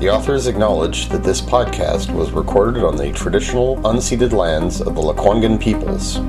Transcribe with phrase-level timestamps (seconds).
[0.00, 5.00] The authors acknowledge that this podcast was recorded on the traditional unceded lands of the
[5.02, 6.20] Lekwungen peoples.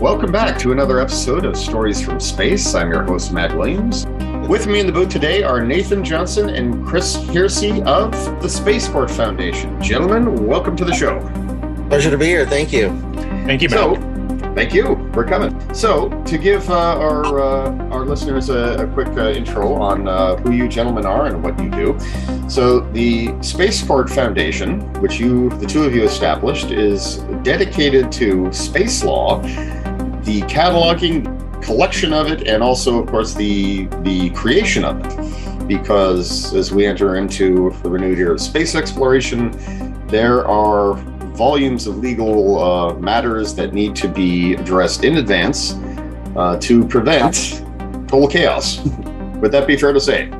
[0.00, 2.76] Welcome back to another episode of Stories from Space.
[2.76, 4.06] I'm your host, Matt Williams.
[4.48, 8.86] With me in the booth today are Nathan Johnson and Chris Hearsey of the Space
[8.86, 9.82] Court Foundation.
[9.82, 11.18] Gentlemen, welcome to the show.
[11.88, 12.46] Pleasure to be here.
[12.46, 12.90] Thank you.
[13.46, 13.80] Thank you, Matt.
[13.80, 14.05] So,
[14.56, 15.52] thank you for coming.
[15.74, 20.36] So, to give uh, our uh, our listeners a, a quick uh, intro on uh,
[20.36, 21.96] who you gentlemen are and what you do.
[22.48, 28.50] So, the Space Court Foundation, which you, the two of you, established, is dedicated to
[28.50, 29.40] space law,
[30.22, 31.22] the cataloging,
[31.62, 35.68] collection of it, and also, of course, the the creation of it.
[35.68, 39.50] Because as we enter into the renewed era of space exploration,
[40.06, 40.96] there are
[41.36, 45.74] volumes of legal uh, matters that need to be addressed in advance
[46.36, 47.62] uh, to prevent
[48.08, 48.80] total chaos.
[49.40, 50.30] Would that be fair to say?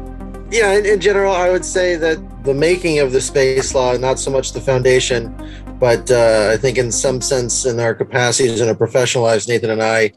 [0.50, 4.18] Yeah, in, in, general, I would say that the making of the space law, not
[4.18, 5.34] so much the foundation,
[5.80, 9.70] but uh, I think in some sense, in our capacities in our professional lives, Nathan
[9.70, 10.12] and I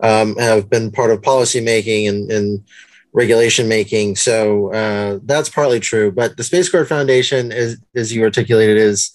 [0.00, 2.64] um, have been part of policy making and, and
[3.12, 4.16] regulation making.
[4.16, 6.10] So uh, that's partly true.
[6.10, 9.14] But the Space Court Foundation, is, as you articulated, is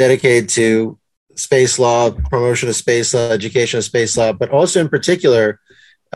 [0.00, 0.98] dedicated to
[1.36, 5.60] space law, promotion of space law, education of space law, but also in particular,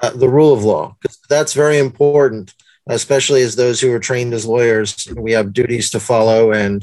[0.01, 2.55] uh, the rule of law, because that's very important,
[2.87, 5.07] especially as those who are trained as lawyers.
[5.15, 6.83] We have duties to follow, and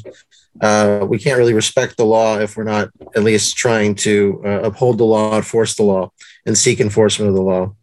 [0.62, 4.62] uh, we can't really respect the law if we're not at least trying to uh,
[4.70, 6.12] uphold the law, enforce the law,
[6.46, 7.74] and seek enforcement of the law.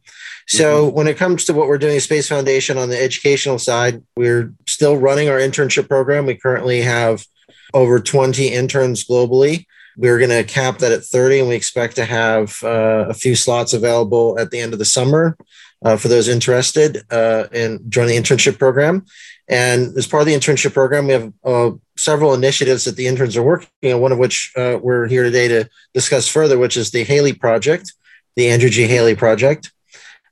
[0.47, 0.97] So, mm-hmm.
[0.97, 4.97] when it comes to what we're doing, Space Foundation on the educational side, we're still
[4.97, 6.25] running our internship program.
[6.25, 7.27] We currently have
[7.75, 9.67] over 20 interns globally.
[9.97, 13.35] We're going to cap that at 30, and we expect to have uh, a few
[13.35, 15.37] slots available at the end of the summer
[15.85, 19.05] uh, for those interested uh, in joining the internship program.
[19.49, 23.37] And as part of the internship program, we have uh, several initiatives that the interns
[23.37, 26.91] are working on, one of which uh, we're here today to discuss further, which is
[26.91, 27.93] the Haley Project,
[28.37, 28.87] the Andrew G.
[28.87, 29.73] Haley Project,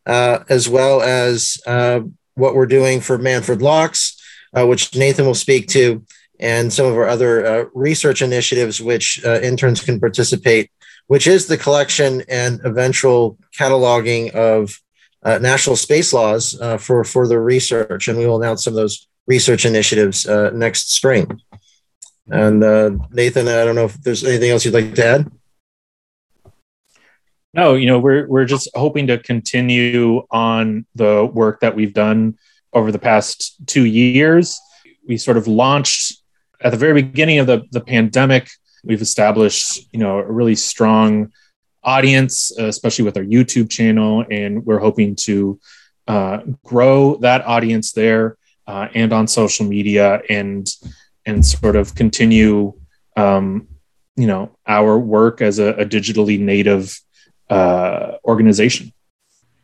[0.06, 4.16] uh, as well as what we're doing for Manfred Lachs,
[4.52, 6.04] which Nathan will speak to,
[6.38, 10.70] and some of our other uh, research initiatives, which uh, interns can participate,
[11.06, 14.80] which is the collection and eventual cataloging of
[15.22, 18.08] uh, national space laws uh, for further research.
[18.08, 21.40] And we will announce some of those research initiatives uh, next spring.
[22.28, 25.30] And uh, Nathan, I don't know if there's anything else you'd like to add.
[27.54, 32.36] No, you know, we're we're just hoping to continue on the work that we've done
[32.72, 34.60] over the past two years.
[35.08, 36.20] We sort of launched
[36.60, 38.48] at the very beginning of the, the pandemic,
[38.84, 41.32] we've established, you know, a really strong
[41.82, 45.58] audience, especially with our YouTube channel, and we're hoping to
[46.08, 48.36] uh, grow that audience there
[48.66, 50.68] uh, and on social media, and
[51.24, 52.72] and sort of continue,
[53.16, 53.66] um,
[54.16, 57.00] you know, our work as a, a digitally native
[57.50, 58.92] uh, organization.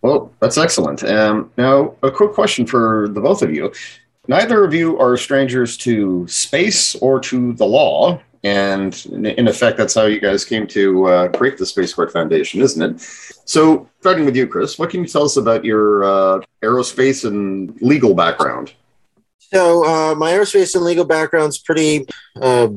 [0.02, 1.04] Well, that's excellent.
[1.04, 3.72] Um, now, a quick question for the both of you.
[4.28, 8.22] Neither of you are strangers to space or to the law.
[8.44, 12.60] And in effect, that's how you guys came to uh, create the Space Court Foundation,
[12.60, 13.00] isn't it?
[13.44, 17.80] So, starting with you, Chris, what can you tell us about your uh, aerospace and
[17.80, 18.74] legal background?
[19.38, 22.06] So, uh, my aerospace and legal background is pretty
[22.40, 22.68] uh,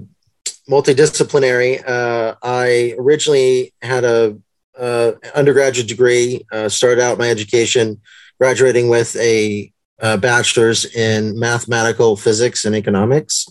[0.69, 1.83] multidisciplinary.
[1.87, 4.37] Uh, I originally had a
[4.77, 8.01] uh, undergraduate degree, started out my education
[8.39, 9.71] graduating with a
[10.01, 13.47] uh, bachelor's in mathematical physics and economics,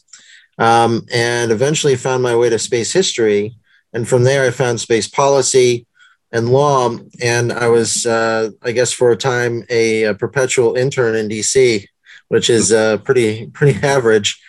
[0.59, 3.57] um, and eventually found my way to space history.
[3.93, 5.87] And from there, I found space policy
[6.33, 6.97] and law.
[7.23, 11.87] And I was, uh, I guess, for a time, a, a, perpetual intern in DC,
[12.29, 14.41] which is uh, pretty pretty average.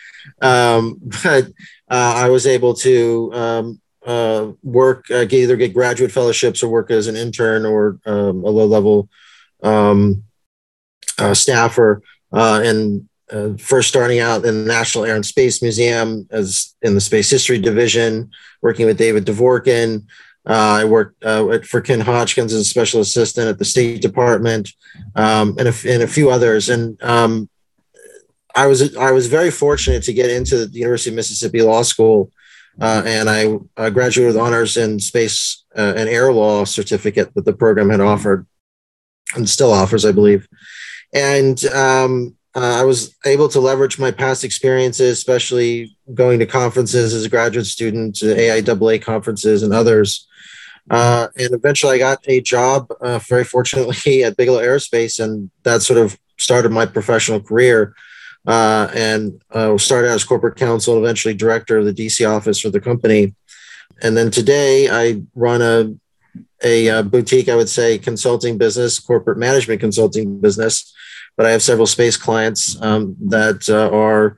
[0.41, 1.45] Um, but
[1.89, 6.89] uh, I was able to um, uh, work, uh, either get graduate fellowships or work
[6.89, 9.07] as an intern or um, a low level
[9.61, 10.23] um,
[11.19, 12.01] uh, staffer
[12.33, 16.93] uh, and uh, first starting out in the National Air and Space Museum as in
[16.93, 18.29] the Space History Division,
[18.61, 20.05] working with David DeVorkin,
[20.47, 21.23] Uh, I worked
[21.65, 24.69] for Ken Hodgkins as a special assistant at the State Department,
[25.15, 26.69] um, and, a, and a few others.
[26.69, 27.49] And um,
[28.55, 32.29] I was I was very fortunate to get into the University of Mississippi Law School,
[32.79, 37.45] uh, and I uh, graduated with honors in space uh, and air law certificate that
[37.45, 38.45] the program had offered,
[39.35, 40.47] and still offers, I believe.
[41.15, 47.15] And um, uh, I was able to leverage my past experiences, especially going to conferences
[47.15, 50.27] as a graduate student, to AIAA conferences and others,
[50.89, 55.81] uh, and eventually, I got a job, uh, very fortunately, at Bigelow Aerospace, and that
[55.81, 57.95] sort of started my professional career.
[58.47, 62.79] Uh, and uh, started as corporate counsel, eventually director of the DC office for the
[62.79, 63.33] company.
[64.03, 65.95] And then today, I run a
[66.63, 70.93] a, a boutique, I would say, consulting business, corporate management consulting business.
[71.37, 74.37] But I have several space clients um, that uh, are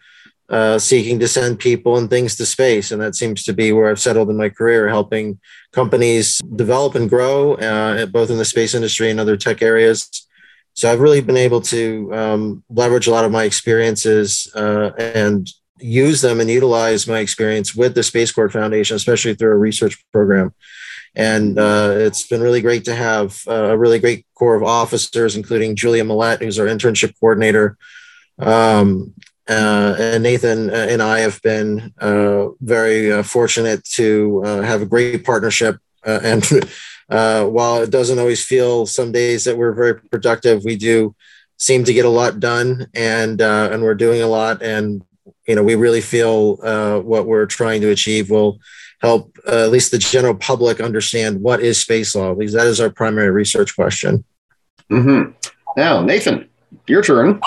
[0.50, 2.92] uh, seeking to send people and things to space.
[2.92, 5.40] And that seems to be where I've settled in my career, helping
[5.74, 10.28] companies develop and grow, uh, both in the space industry and other tech areas.
[10.74, 15.50] So I've really been able to um, leverage a lot of my experiences uh, and
[15.80, 20.04] use them and utilize my experience with the Space Court Foundation, especially through a research
[20.12, 20.54] program.
[21.16, 25.36] And uh, it's been really great to have uh, a really great core of officers,
[25.36, 27.78] including Julia Millette, who's our internship coordinator,
[28.40, 29.14] um,
[29.50, 34.82] uh, and Nathan uh, and I have been uh, very uh, fortunate to uh, have
[34.82, 35.78] a great partnership.
[36.06, 36.46] Uh, and
[37.08, 41.16] while it doesn't always feel some days that we're very productive, we do
[41.58, 44.62] seem to get a lot done, and and we're doing a lot.
[44.62, 45.02] And
[45.48, 46.58] you know, we really feel
[47.02, 48.60] what we're trying to achieve will
[49.02, 52.90] help at least the general public understand what is space law, because that is our
[52.90, 54.24] primary research question.
[54.92, 55.32] Mm-hmm.
[55.78, 56.50] Now, Nathan,
[56.88, 57.40] your turn.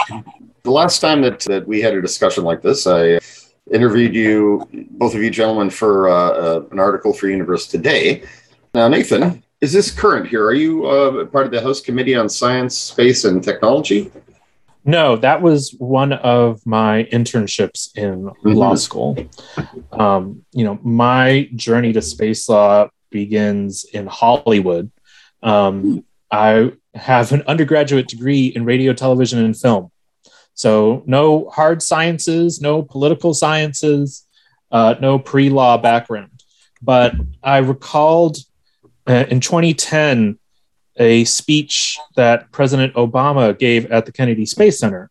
[0.63, 3.19] The last time that, that we had a discussion like this, I
[3.73, 8.23] interviewed you, both of you gentlemen, for uh, uh, an article for Universe Today.
[8.75, 10.45] Now, Nathan, is this current here?
[10.45, 14.11] Are you uh, part of the House Committee on Science, Space, and Technology?
[14.85, 18.53] No, that was one of my internships in mm-hmm.
[18.53, 19.17] law school.
[19.93, 24.91] Um, you know, my journey to space law begins in Hollywood.
[25.43, 29.91] Um, I have an undergraduate degree in radio, television, and film.
[30.55, 34.27] So, no hard sciences, no political sciences,
[34.71, 36.43] uh, no pre law background.
[36.83, 38.39] But I recalled
[39.07, 40.39] uh, in 2010
[41.01, 45.11] a speech that President Obama gave at the Kennedy Space Center,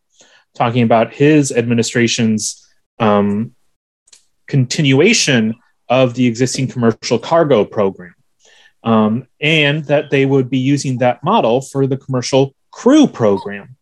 [0.54, 2.66] talking about his administration's
[3.00, 3.54] um,
[4.46, 5.56] continuation
[5.88, 8.14] of the existing commercial cargo program.
[8.82, 13.76] Um, and that they would be using that model for the commercial crew program.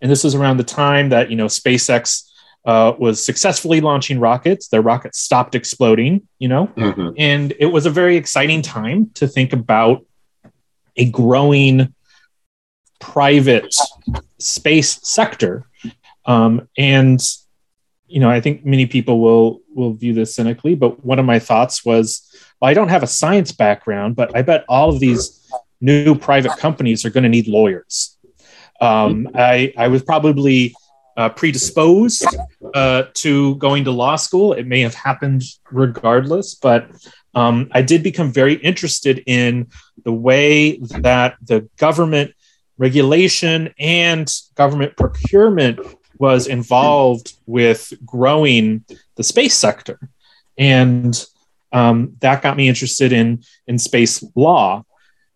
[0.00, 2.26] And this was around the time that you know SpaceX
[2.64, 4.68] uh, was successfully launching rockets.
[4.68, 7.10] Their rockets stopped exploding, you know, mm-hmm.
[7.18, 10.06] and it was a very exciting time to think about
[10.98, 11.94] a growing
[13.00, 13.74] private
[14.38, 15.64] space sector.
[16.26, 17.20] Um, and
[18.08, 21.38] you know, I think many people will will view this cynically, but one of my
[21.38, 25.46] thoughts was, well, I don't have a science background, but I bet all of these
[25.80, 28.16] new private companies are going to need lawyers.
[28.80, 30.74] Um, I, I was probably
[31.16, 32.26] uh, predisposed
[32.74, 34.52] uh, to going to law school.
[34.52, 36.88] It may have happened regardless, but
[37.38, 39.68] um, I did become very interested in
[40.04, 42.34] the way that the government
[42.78, 45.78] regulation and government procurement
[46.18, 50.00] was involved with growing the space sector.
[50.56, 51.14] And
[51.72, 54.84] um, that got me interested in, in space law.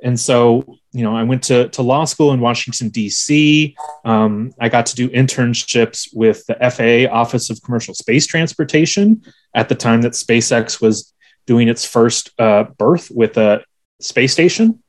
[0.02, 3.74] And so you know, I went to, to law school in Washington, D.C.
[4.04, 9.22] Um, I got to do internships with the FAA Office of Commercial Space Transportation
[9.54, 11.11] at the time that SpaceX was
[11.46, 13.64] doing its first uh, berth with a
[14.00, 14.82] space station.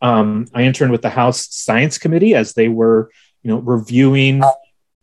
[0.00, 3.10] Um, I interned with the House Science Committee as they were,
[3.42, 4.42] you know, reviewing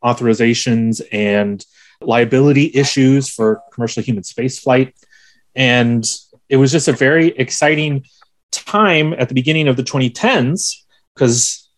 [0.03, 1.65] authorizations and
[2.01, 4.95] liability issues for commercial human space flight.
[5.55, 6.05] And
[6.49, 8.05] it was just a very exciting
[8.51, 10.75] time at the beginning of the 2010s
[11.13, 11.69] because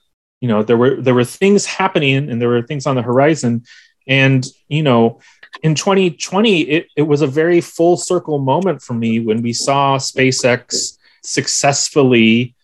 [0.42, 3.64] you know there were there were things happening and there were things on the horizon
[4.08, 5.20] and you know
[5.64, 9.98] in 2020 it, it was a very full circle moment for me when we saw
[9.98, 12.56] spacex successfully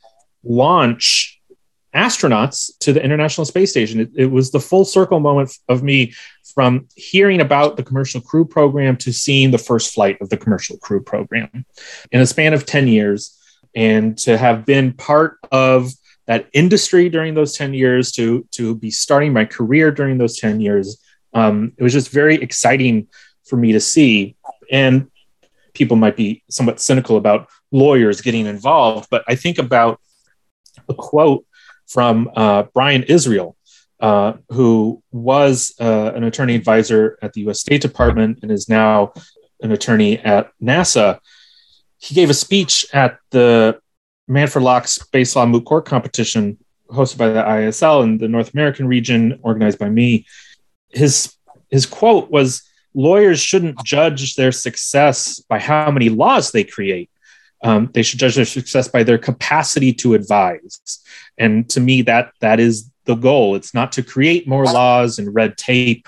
[0.44, 1.42] launch
[1.94, 4.00] astronauts to the international space station.
[4.00, 6.14] It, it was the full circle moment of me
[6.56, 10.78] from hearing about the commercial crew program to seeing the first flight of the commercial
[10.78, 11.66] crew program
[12.12, 13.40] in a span of 10 years.
[13.76, 15.92] And to have been part of
[16.28, 20.62] that industry during those 10 years to to be starting my career during those 10
[20.62, 21.03] years
[21.34, 23.08] um, it was just very exciting
[23.46, 24.36] for me to see
[24.72, 25.10] and
[25.74, 29.08] people might be somewhat cynical about lawyers getting involved.
[29.10, 30.00] But I think about
[30.90, 31.46] a quote
[31.88, 33.56] from uh, Brian Israel,
[34.00, 39.14] uh, who was uh, an attorney advisor at the US State Department and is now
[39.62, 41.20] an attorney at NASA.
[41.98, 43.80] He gave a speech at the
[44.28, 46.58] Manfred Lachs Space Law Moot Court competition
[46.90, 50.26] hosted by the ISL in the North American region, organized by me.
[50.94, 51.36] His
[51.70, 52.62] his quote was
[52.94, 57.10] lawyers shouldn't judge their success by how many laws they create.
[57.64, 61.00] Um, they should judge their success by their capacity to advise.
[61.38, 63.56] And to me, that that is the goal.
[63.56, 66.08] It's not to create more laws and red tape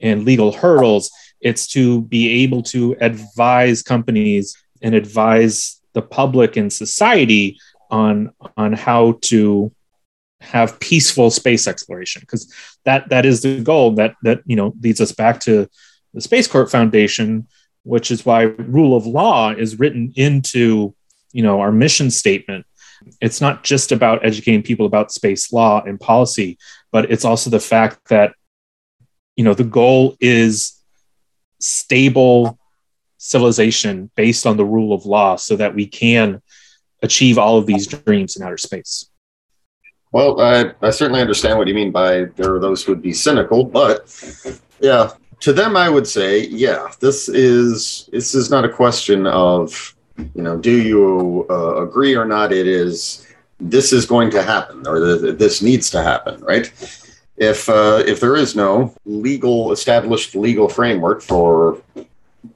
[0.00, 1.10] and legal hurdles.
[1.40, 7.58] It's to be able to advise companies and advise the public and society
[7.90, 9.72] on on how to
[10.42, 12.52] have peaceful space exploration because
[12.84, 15.68] that that is the goal that that you know leads us back to
[16.14, 17.46] the Space Court Foundation,
[17.84, 20.94] which is why rule of law is written into
[21.32, 22.66] you know our mission statement.
[23.20, 26.58] It's not just about educating people about space law and policy,
[26.92, 28.34] but it's also the fact that
[29.36, 30.78] you know the goal is
[31.58, 32.58] stable
[33.18, 36.42] civilization based on the rule of law so that we can
[37.02, 39.08] achieve all of these dreams in outer space.
[40.12, 43.14] Well, I, I certainly understand what you mean by there are those who would be
[43.14, 44.14] cynical, but
[44.80, 49.94] yeah, to them I would say, yeah, this is this is not a question of
[50.34, 52.52] you know, do you uh, agree or not?
[52.52, 53.26] It is
[53.58, 56.70] this is going to happen, or this needs to happen, right?
[57.36, 61.80] If uh, if there is no legal established legal framework for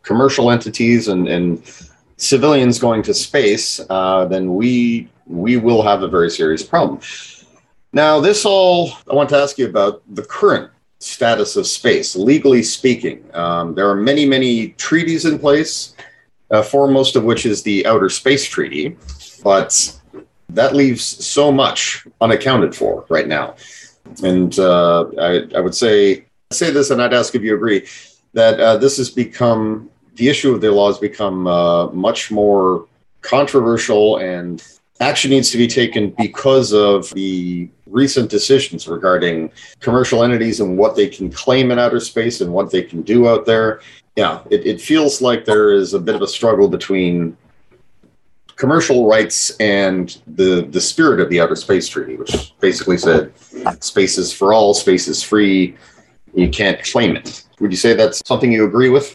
[0.02, 1.62] commercial entities and, and
[2.16, 7.00] civilians going to space, uh, then we we will have a very serious problem.
[7.96, 12.62] Now, this all I want to ask you about the current status of space, legally
[12.62, 13.24] speaking.
[13.32, 15.94] Um, there are many, many treaties in place,
[16.50, 18.98] uh, foremost of which is the Outer Space Treaty,
[19.42, 19.98] but
[20.50, 23.56] that leaves so much unaccounted for right now.
[24.22, 27.88] And uh, I, I, would say say this, and I'd ask if you agree
[28.34, 32.88] that uh, this has become the issue of the law has become uh, much more
[33.22, 34.62] controversial and
[35.00, 39.50] action needs to be taken because of the recent decisions regarding
[39.80, 43.28] commercial entities and what they can claim in outer space and what they can do
[43.28, 43.80] out there.
[44.16, 47.36] Yeah, it, it feels like there is a bit of a struggle between
[48.56, 53.30] commercial rights and the the spirit of the outer space treaty which basically said
[53.80, 55.76] space is for all space is free
[56.34, 59.14] you can't claim it would you say that's something you agree with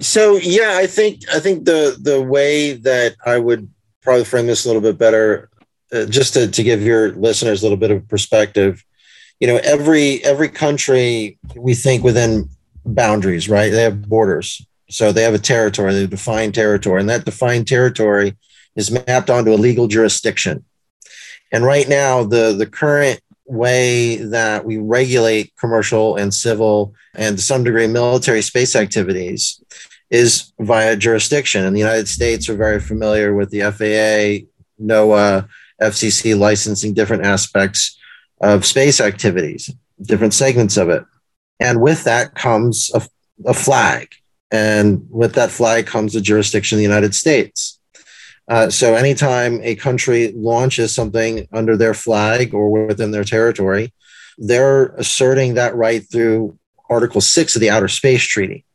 [0.00, 3.68] so yeah i think i think the the way that i would
[4.02, 5.48] probably frame this a little bit better,
[5.92, 8.84] uh, just to, to give your listeners a little bit of perspective.
[9.40, 12.48] You know, every every country we think within
[12.84, 13.70] boundaries, right?
[13.70, 17.66] They have borders, so they have a territory, they have defined territory, and that defined
[17.66, 18.36] territory
[18.76, 20.64] is mapped onto a legal jurisdiction.
[21.50, 27.42] And right now, the the current way that we regulate commercial and civil and to
[27.42, 29.62] some degree military space activities
[30.12, 31.64] is via jurisdiction.
[31.64, 34.46] And the United States are very familiar with the FAA,
[34.80, 35.48] NOAA,
[35.80, 37.98] FCC licensing different aspects
[38.40, 39.70] of space activities,
[40.02, 41.02] different segments of it.
[41.58, 43.00] And with that comes a,
[43.46, 44.08] a flag.
[44.50, 47.80] And with that flag comes the jurisdiction of the United States.
[48.48, 53.94] Uh, so anytime a country launches something under their flag or within their territory,
[54.36, 56.58] they're asserting that right through
[56.90, 58.66] Article 6 of the Outer Space Treaty.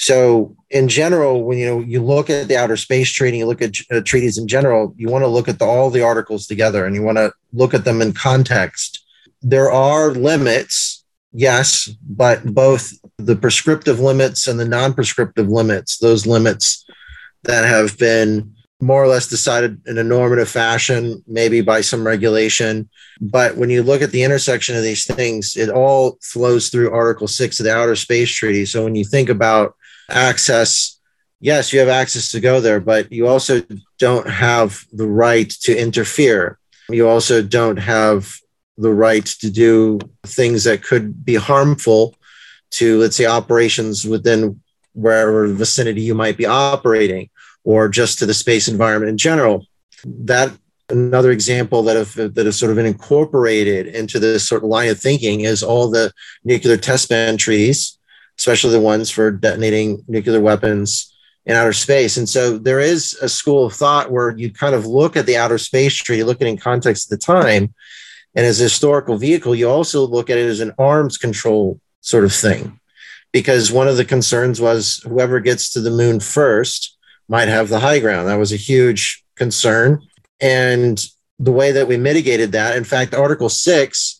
[0.00, 3.60] So in general, when you know you look at the outer space treaty, you look
[3.60, 6.86] at uh, treaties in general, you want to look at the, all the articles together
[6.86, 9.04] and you want to look at them in context.
[9.42, 16.82] There are limits, yes, but both the prescriptive limits and the non-prescriptive limits, those limits
[17.42, 22.88] that have been more or less decided in a normative fashion, maybe by some regulation.
[23.20, 27.28] But when you look at the intersection of these things, it all flows through Article
[27.28, 28.64] 6 of the Outer Space Treaty.
[28.64, 29.74] So when you think about
[30.10, 30.98] access.
[31.40, 33.62] Yes you have access to go there but you also
[33.98, 36.58] don't have the right to interfere.
[36.88, 38.36] You also don't have
[38.76, 42.14] the right to do things that could be harmful
[42.72, 44.60] to let's say operations within
[44.94, 47.30] wherever vicinity you might be operating
[47.64, 49.66] or just to the space environment in general.
[50.04, 50.52] That
[50.88, 54.88] another example that have that have sort of been incorporated into this sort of line
[54.88, 56.12] of thinking is all the
[56.44, 57.98] nuclear test ban treaties
[58.40, 62.16] especially the ones for detonating nuclear weapons in outer space.
[62.16, 65.36] And so there is a school of thought where you kind of look at the
[65.36, 67.74] outer space treaty, look at it in context of the time.
[68.34, 72.24] And as a historical vehicle, you also look at it as an arms control sort
[72.24, 72.80] of thing.
[73.30, 76.96] Because one of the concerns was whoever gets to the moon first
[77.28, 78.26] might have the high ground.
[78.26, 80.00] That was a huge concern.
[80.40, 80.98] And
[81.38, 84.19] the way that we mitigated that, in fact, Article 6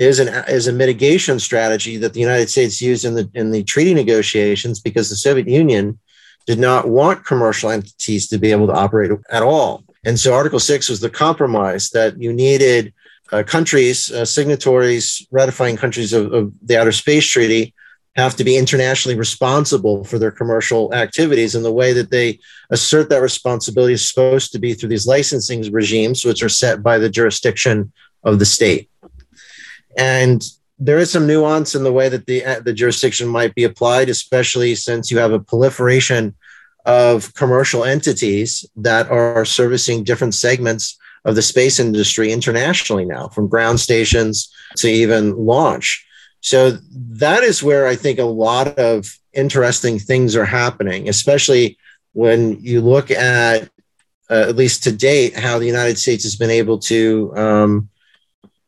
[0.00, 3.62] is an is a mitigation strategy that the United States used in the in the
[3.62, 5.98] treaty negotiations because the Soviet Union
[6.46, 9.84] did not want commercial entities to be able to operate at all.
[10.04, 12.94] And so Article 6 was the compromise that you needed
[13.30, 17.74] uh, countries, uh, signatories, ratifying countries of, of, the Outer Space Treaty
[18.16, 21.54] have to be internationally responsible for their commercial activities.
[21.54, 22.40] And the way that they
[22.70, 26.98] assert that responsibility is supposed to be through these licensing regimes, which are set by
[26.98, 27.92] the jurisdiction
[28.24, 28.90] of the state.
[29.96, 30.42] And
[30.78, 34.08] there is some nuance in the way that the, uh, the jurisdiction might be applied,
[34.08, 36.34] especially since you have a proliferation
[36.86, 43.48] of commercial entities that are servicing different segments of the space industry internationally now, from
[43.48, 46.06] ground stations to even launch.
[46.40, 51.76] So that is where I think a lot of interesting things are happening, especially
[52.12, 53.64] when you look at,
[54.30, 57.90] uh, at least to date, how the United States has been able to um,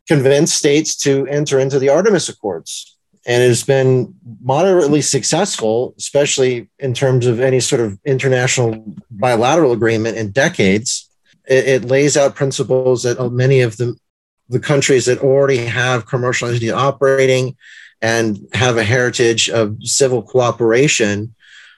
[0.09, 2.97] convince states to enter into the Artemis Accords.
[3.25, 9.73] And it has been moderately successful, especially in terms of any sort of international bilateral
[9.73, 11.09] agreement in decades.
[11.49, 13.97] It, it lays out principles that many of the
[14.49, 17.57] the countries that already have commercial entity operating
[18.03, 21.35] and have a heritage of civil cooperation,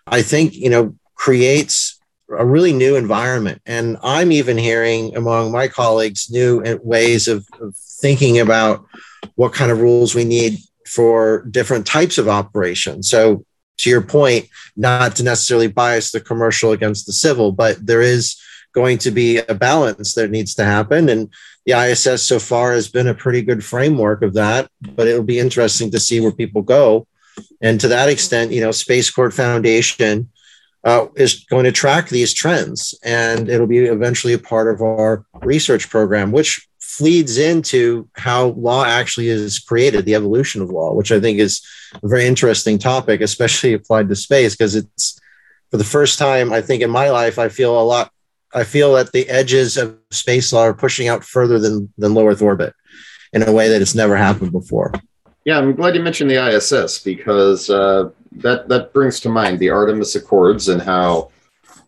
[0.06, 1.83] I think, you know, creates
[2.30, 3.60] a really new environment.
[3.66, 8.86] And I'm even hearing among my colleagues new ways of, of thinking about
[9.34, 13.08] what kind of rules we need for different types of operations.
[13.08, 13.44] So,
[13.78, 18.40] to your point, not to necessarily bias the commercial against the civil, but there is
[18.72, 21.08] going to be a balance that needs to happen.
[21.08, 21.32] And
[21.66, 25.40] the ISS so far has been a pretty good framework of that, but it'll be
[25.40, 27.08] interesting to see where people go.
[27.60, 30.28] And to that extent, you know, Space Court Foundation
[30.84, 35.24] uh, is going to track these trends, and it'll be eventually a part of our
[35.42, 41.10] research program, which feeds into how law actually is created, the evolution of law, which
[41.10, 41.66] I think is
[42.02, 45.18] a very interesting topic, especially applied to space, because it's
[45.70, 48.12] for the first time, I think in my life, I feel a lot
[48.54, 52.28] I feel that the edges of space law are pushing out further than, than low
[52.28, 52.72] Earth orbit
[53.32, 54.92] in a way that it's never happened before.
[55.44, 59.70] Yeah, I'm glad you mentioned the ISS because uh, that that brings to mind the
[59.70, 61.30] Artemis Accords and how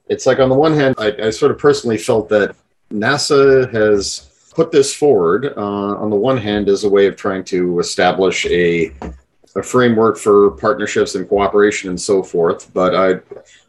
[0.08, 2.54] it's like on the one hand, I, I sort of personally felt that
[2.92, 7.44] NASA has put this forward uh, on the one hand as a way of trying
[7.44, 8.92] to establish a
[9.56, 12.72] a framework for partnerships and cooperation and so forth.
[12.72, 13.20] But I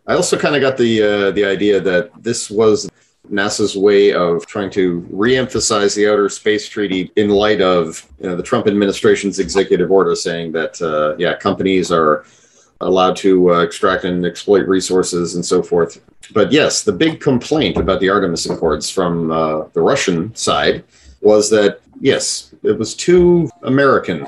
[0.06, 2.90] I also kind of got the uh, the idea that this was
[3.32, 8.36] NASA's way of trying to reemphasize the Outer Space Treaty in light of you know,
[8.36, 12.26] the Trump administration's executive order saying that uh, yeah companies are
[12.82, 16.02] allowed to uh, extract and exploit resources and so forth.
[16.34, 20.84] But yes, the big complaint about the Artemis Accords from uh, the Russian side
[21.22, 24.28] was that yes, it was too American,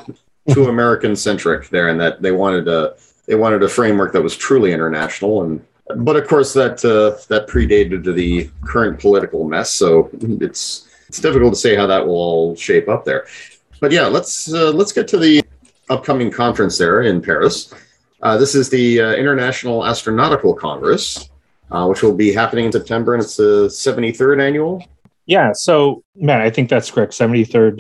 [0.54, 2.96] too American centric there, and that they wanted a
[3.28, 5.64] they wanted a framework that was truly international and
[5.96, 11.54] but of course that uh, that predated the current political mess, so it's it's difficult
[11.54, 13.26] to say how that will all shape up there.
[13.80, 15.44] But yeah, let's uh, let's get to the
[15.90, 17.74] upcoming conference there in Paris.
[18.22, 21.30] Uh, this is the uh, International Astronautical Congress,
[21.72, 24.86] uh, which will be happening in September, and it's the 73rd annual.
[25.26, 27.14] Yeah, so Matt, I think that's correct.
[27.14, 27.78] 73rd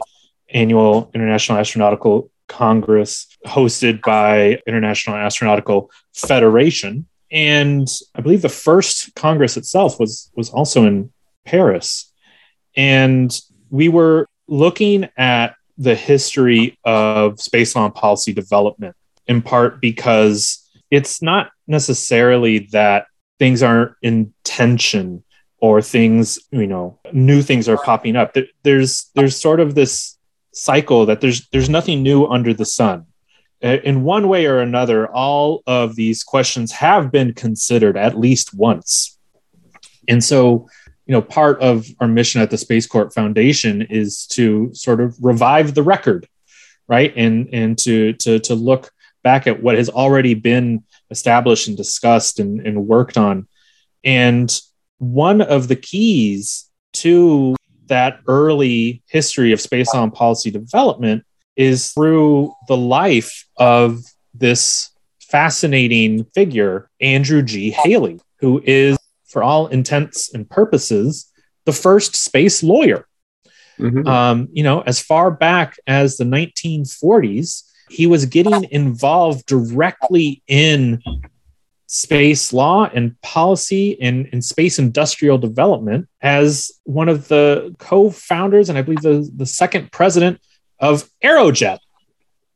[0.49, 9.57] annual International Astronautical Congress, hosted by International Astronautical Federation, and I believe the first Congress
[9.57, 11.11] itself was was also in
[11.45, 12.11] Paris,
[12.77, 13.37] and
[13.69, 18.95] we were looking at the history of space law and policy development
[19.29, 23.05] in part because it's not necessarily that
[23.37, 25.23] things aren't in tension
[25.59, 30.17] or things you know new things are popping up there's there's sort of this
[30.53, 33.05] cycle that there's there's nothing new under the sun
[33.61, 39.17] in one way or another, all of these questions have been considered at least once.
[40.07, 40.69] And so,
[41.05, 45.17] you know, part of our mission at the Space Court Foundation is to sort of
[45.21, 46.27] revive the record,
[46.87, 47.13] right?
[47.15, 48.91] And and to to to look
[49.23, 53.47] back at what has already been established and discussed and, and worked on.
[54.03, 54.51] And
[54.97, 57.55] one of the keys to
[57.87, 64.01] that early history of space on policy development is through the life of
[64.33, 67.71] this fascinating figure, Andrew G.
[67.71, 71.31] Haley, who is, for all intents and purposes,
[71.65, 73.05] the first space lawyer.
[73.77, 74.07] Mm-hmm.
[74.07, 81.01] Um, you know, as far back as the 1940s, he was getting involved directly in
[81.87, 88.77] space law and policy and, in space industrial development as one of the co-founders and
[88.77, 90.39] I believe the, the second president
[90.79, 91.79] of Aerojet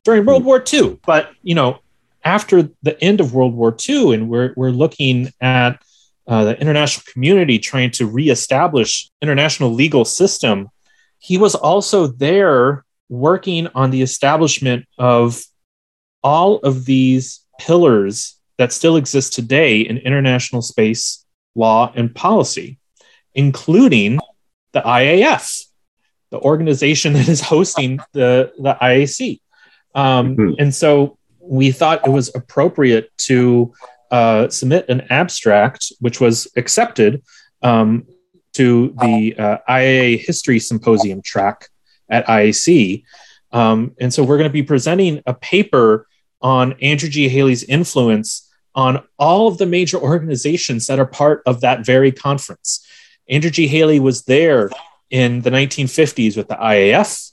[0.03, 0.99] during World War II.
[1.05, 1.79] But you know,
[2.23, 5.81] after the end of World War II, and we're we're looking at
[6.27, 10.69] uh, the international community trying to reestablish international legal system,
[11.17, 15.43] he was also there working on the establishment of
[16.23, 22.77] all of these pillars that still exist today in international space law and policy,
[23.35, 24.19] including
[24.71, 25.65] the IAF,
[26.31, 29.39] the organization that is hosting the, the IAC.
[29.95, 30.53] Um, mm-hmm.
[30.59, 33.73] And so we thought it was appropriate to
[34.11, 37.21] uh, submit an abstract, which was accepted
[37.61, 38.05] um,
[38.53, 41.69] to the uh, IAA History Symposium track
[42.09, 43.03] at IAC.
[43.51, 46.07] Um, and so we're going to be presenting a paper
[46.41, 47.29] on Andrew G.
[47.29, 52.85] Haley's influence on all of the major organizations that are part of that very conference.
[53.29, 53.67] Andrew G.
[53.67, 54.69] Haley was there
[55.09, 57.31] in the 1950s with the IAF,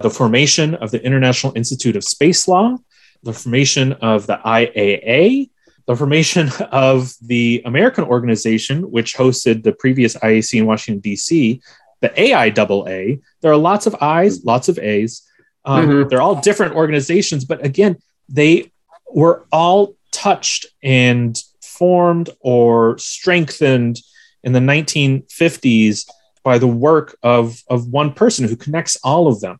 [0.00, 2.78] the formation of the International Institute of Space Law,
[3.22, 5.50] the formation of the IAA,
[5.86, 11.60] the formation of the American organization, which hosted the previous IAC in Washington, D.C.,
[12.00, 13.20] the AI double A.
[13.40, 15.22] There are lots of I's, lots of A's.
[15.64, 16.08] Um, mm-hmm.
[16.08, 18.72] They're all different organizations, but again, they
[19.12, 24.00] were all touched and formed or strengthened
[24.42, 26.08] in the 1950s
[26.42, 29.58] by the work of, of one person who connects all of them.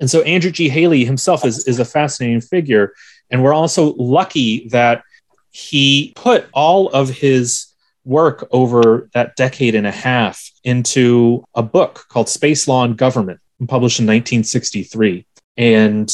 [0.00, 0.68] And so Andrew G.
[0.68, 2.94] Haley himself is, is a fascinating figure.
[3.30, 5.02] And we're also lucky that
[5.50, 7.66] he put all of his
[8.06, 13.40] work over that decade and a half into a book called Space Law and Government,
[13.68, 15.26] published in 1963.
[15.56, 16.10] And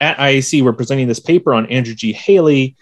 [0.00, 2.12] at IAC, we're presenting this paper on Andrew G.
[2.12, 2.76] Haley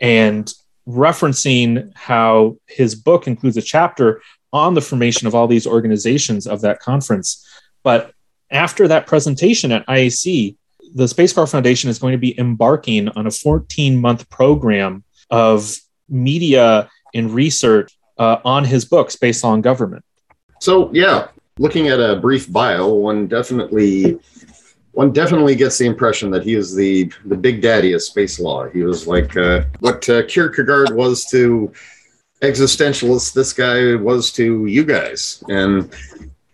[0.00, 0.50] and
[0.88, 6.62] referencing how his book includes a chapter on the formation of all these organizations of
[6.62, 7.46] that conference.
[7.82, 8.14] But
[8.50, 10.56] after that presentation at IAC,
[10.94, 15.76] the Space Court Foundation is going to be embarking on a 14 month program of
[16.08, 20.04] media and research uh, on his book, Space Law and Government.
[20.60, 24.18] So, yeah, looking at a brief bio, one definitely
[24.92, 28.68] one definitely gets the impression that he is the the big daddy of space law.
[28.68, 31.72] He was like uh, what uh, Kierkegaard was to
[32.42, 33.32] existentialists.
[33.32, 35.44] This guy was to you guys.
[35.48, 35.94] And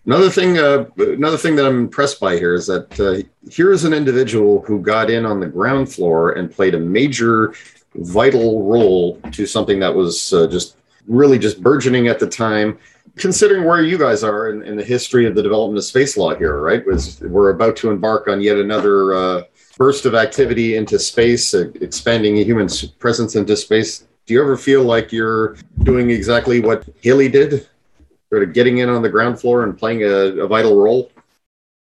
[0.05, 3.85] another thing, uh, another thing that I'm impressed by here is that uh, here is
[3.85, 7.53] an individual who got in on the ground floor and played a major,
[7.97, 12.77] vital role to something that was uh, just really just burgeoning at the time
[13.17, 16.35] considering where you guys are in, in, the history of the development of space law
[16.35, 16.85] here, right?
[16.85, 19.43] Was we're about to embark on yet another uh,
[19.77, 22.67] burst of activity into space, uh, expanding human
[22.99, 24.05] presence into space.
[24.25, 27.67] Do you ever feel like you're doing exactly what Haley did,
[28.29, 31.11] sort of getting in on the ground floor and playing a, a vital role?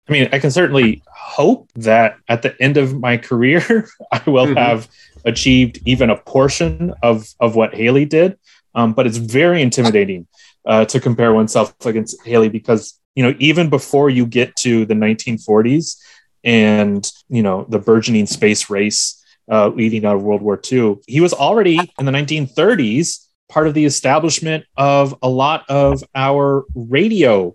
[0.08, 4.46] I mean, I can certainly hope that at the end of my career, I will
[4.46, 4.56] mm-hmm.
[4.56, 4.88] have
[5.24, 8.38] achieved even a portion of of what Haley did.
[8.74, 10.26] Um, but it's very intimidating
[10.66, 14.94] uh, to compare oneself against Haley because you know even before you get to the
[14.94, 15.96] 1940s
[16.42, 21.20] and you know the burgeoning space race uh, leading out of World War II, he
[21.20, 27.54] was already in the 1930s part of the establishment of a lot of our radio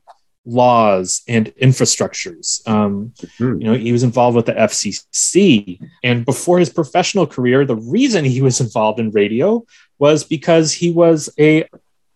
[0.49, 2.67] laws and infrastructures.
[2.67, 3.62] Um, mm-hmm.
[3.62, 8.25] You know, he was involved with the FCC, and before his professional career, the reason
[8.25, 9.65] he was involved in radio
[9.99, 11.67] was because he was a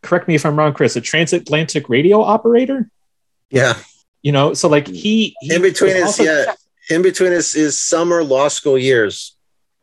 [0.04, 2.90] correct me if I'm wrong, Chris, a transatlantic radio operator.
[3.50, 3.78] Yeah.
[4.22, 6.54] You know, so like he, he in between his also, yeah,
[6.90, 9.36] in between his, his summer law school years.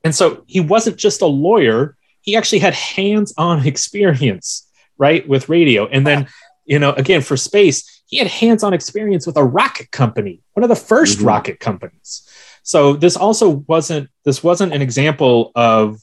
[0.05, 5.87] And so he wasn't just a lawyer, he actually had hands-on experience, right, with radio.
[5.87, 6.29] And then,
[6.65, 10.69] you know, again, for space, he had hands-on experience with a rocket company, one of
[10.69, 11.27] the 1st mm-hmm.
[11.27, 12.29] rocket companies.
[12.63, 15.99] So this also wasn't this wasn't an example of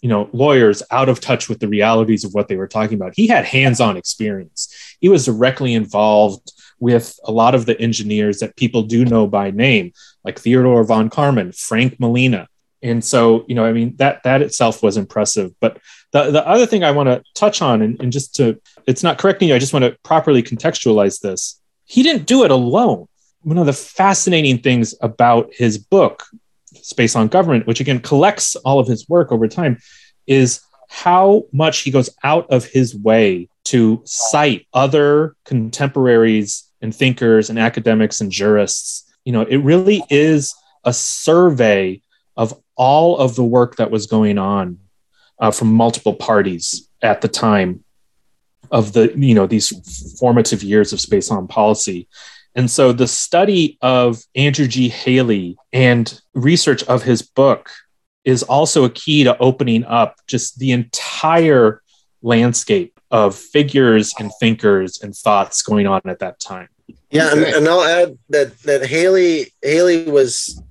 [0.00, 3.14] you know lawyers out of touch with the realities of what they were talking about
[3.14, 8.56] he had hands-on experience he was directly involved with a lot of the engineers that
[8.56, 9.92] people do know by name
[10.24, 12.48] like theodore von karman frank malina
[12.82, 15.52] and so you know i mean that that itself was impressive.
[15.60, 15.78] But
[16.12, 19.18] the, the other thing i want to touch on and, and just to it's not
[19.18, 21.60] correcting you i just want to properly contextualize this.
[21.84, 23.06] He didn't do it alone.
[23.42, 26.24] One of the fascinating things about his book
[26.74, 29.78] Space on Government, which again collects all of his work over time,
[30.26, 37.48] is how much he goes out of his way to cite other contemporaries and thinkers
[37.48, 39.10] and academics and jurists.
[39.24, 42.02] You know, it really is a survey
[42.36, 44.78] of all of the work that was going on
[45.38, 47.84] uh, from multiple parties at the time
[48.70, 52.08] of the you know these formative years of space on policy.
[52.54, 54.88] And so the study of Andrew G.
[54.88, 57.70] Haley and research of his book
[58.24, 61.82] is also a key to opening up just the entire
[62.22, 66.68] landscape of figures and thinkers and thoughts going on at that time.
[67.10, 70.62] Yeah, and, and I'll add that that Haley Haley was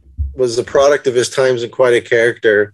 [0.42, 2.74] was a product of his times and quite a character.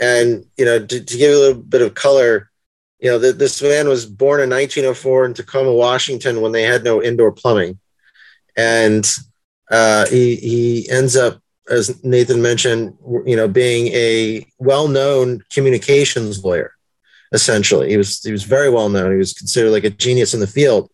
[0.00, 2.50] And you know, to, to give a little bit of color,
[2.98, 6.82] you know, the, this man was born in 1904 in Tacoma, Washington, when they had
[6.82, 7.78] no indoor plumbing,
[8.56, 9.08] and
[9.70, 16.72] uh, he he ends up, as Nathan mentioned, you know, being a well-known communications lawyer.
[17.32, 19.12] Essentially, he was he was very well known.
[19.12, 20.90] He was considered like a genius in the field.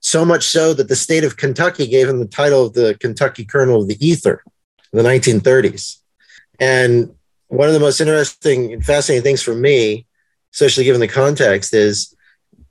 [0.00, 3.44] So much so that the state of Kentucky gave him the title of the Kentucky
[3.44, 4.44] Colonel of the Ether
[4.92, 5.98] in the 1930s.
[6.60, 7.14] And
[7.48, 10.06] one of the most interesting and fascinating things for me
[10.52, 12.14] especially given the context, is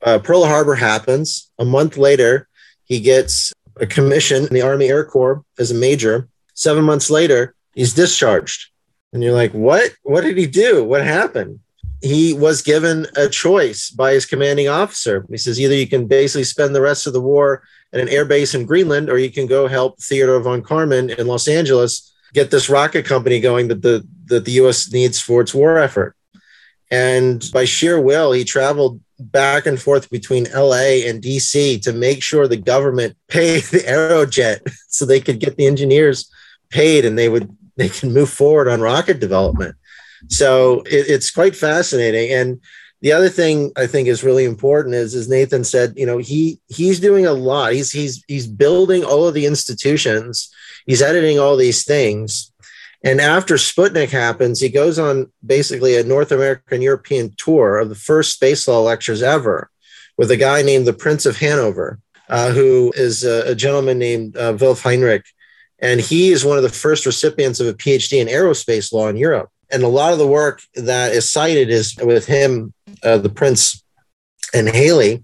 [0.01, 1.49] uh, Pearl Harbor happens.
[1.59, 2.47] A month later,
[2.83, 6.27] he gets a commission in the Army Air Corps as a major.
[6.53, 8.69] Seven months later, he's discharged.
[9.13, 9.93] And you're like, what?
[10.03, 10.83] What did he do?
[10.83, 11.59] What happened?
[12.01, 15.25] He was given a choice by his commanding officer.
[15.29, 18.25] He says, either you can basically spend the rest of the war at an air
[18.25, 22.51] base in Greenland, or you can go help Theodore von Karman in Los Angeles get
[22.51, 24.91] this rocket company going that the, that the U.S.
[24.91, 26.15] needs for its war effort.
[26.91, 32.21] And by sheer will, he traveled back and forth between LA and DC to make
[32.21, 36.31] sure the government paid the Aerojet so they could get the engineers
[36.69, 39.75] paid and they would they can move forward on rocket development.
[40.29, 42.31] So it, it's quite fascinating.
[42.31, 42.61] And
[43.01, 46.59] the other thing I think is really important is, as Nathan said, you know, he
[46.67, 47.73] he's doing a lot.
[47.73, 50.49] He's he's he's building all of the institutions.
[50.85, 52.51] He's editing all these things.
[53.03, 57.95] And after Sputnik happens, he goes on basically a North American European tour of the
[57.95, 59.69] first space law lectures ever
[60.17, 64.35] with a guy named the Prince of Hanover, uh, who is a, a gentleman named
[64.35, 65.25] uh, Welf Heinrich.
[65.79, 69.15] And he is one of the first recipients of a PhD in aerospace law in
[69.15, 69.51] Europe.
[69.71, 73.83] And a lot of the work that is cited is with him, uh, the Prince,
[74.53, 75.23] and Haley.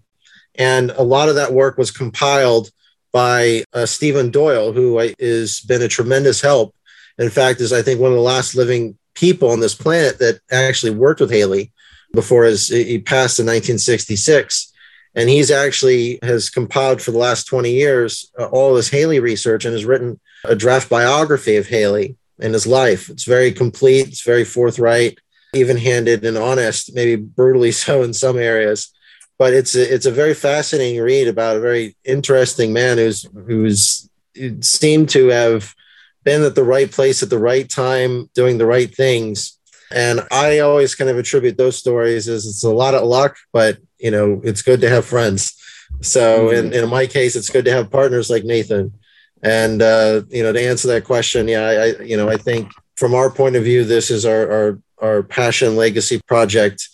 [0.55, 2.69] And a lot of that work was compiled
[3.11, 6.75] by uh, Stephen Doyle, who has been a tremendous help
[7.17, 10.39] in fact, is I think one of the last living people on this planet that
[10.51, 11.71] actually worked with Haley
[12.13, 14.71] before his he passed in 1966.
[15.15, 19.63] And he's actually has compiled for the last 20 years uh, all his Haley research
[19.63, 23.09] and has written a draft biography of Haley and his life.
[23.09, 25.17] It's very complete, it's very forthright,
[25.53, 28.91] even-handed and honest, maybe brutally so in some areas.
[29.39, 34.09] But it's a, it's a very fascinating read about a very interesting man who's who's
[34.61, 35.73] seemed to have
[36.23, 39.57] been at the right place at the right time, doing the right things.
[39.91, 43.77] And I always kind of attribute those stories as it's a lot of luck, but
[43.99, 45.55] you know, it's good to have friends.
[46.01, 46.73] So mm-hmm.
[46.73, 48.93] in, in my case, it's good to have partners like Nathan.
[49.43, 52.71] And uh, you know, to answer that question, yeah, I, I you know, I think
[52.95, 56.87] from our point of view, this is our our, our passion legacy project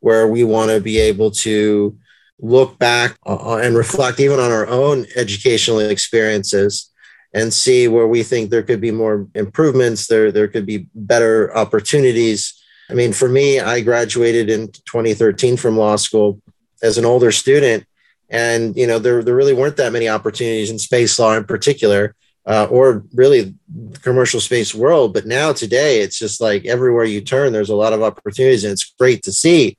[0.00, 1.98] where we want to be able to
[2.38, 6.90] look back uh, and reflect even on our own educational experiences
[7.34, 11.54] and see where we think there could be more improvements there there could be better
[11.56, 12.54] opportunities.
[12.90, 16.40] I mean for me i graduated in 2013 from law school
[16.82, 17.86] as an older student
[18.28, 22.14] and you know there, there really weren't that many opportunities in space law in particular
[22.46, 23.54] uh, or really
[24.02, 25.12] commercial space world.
[25.12, 28.72] But now today it's just like everywhere you turn there's a lot of opportunities and
[28.72, 29.76] it's great to see.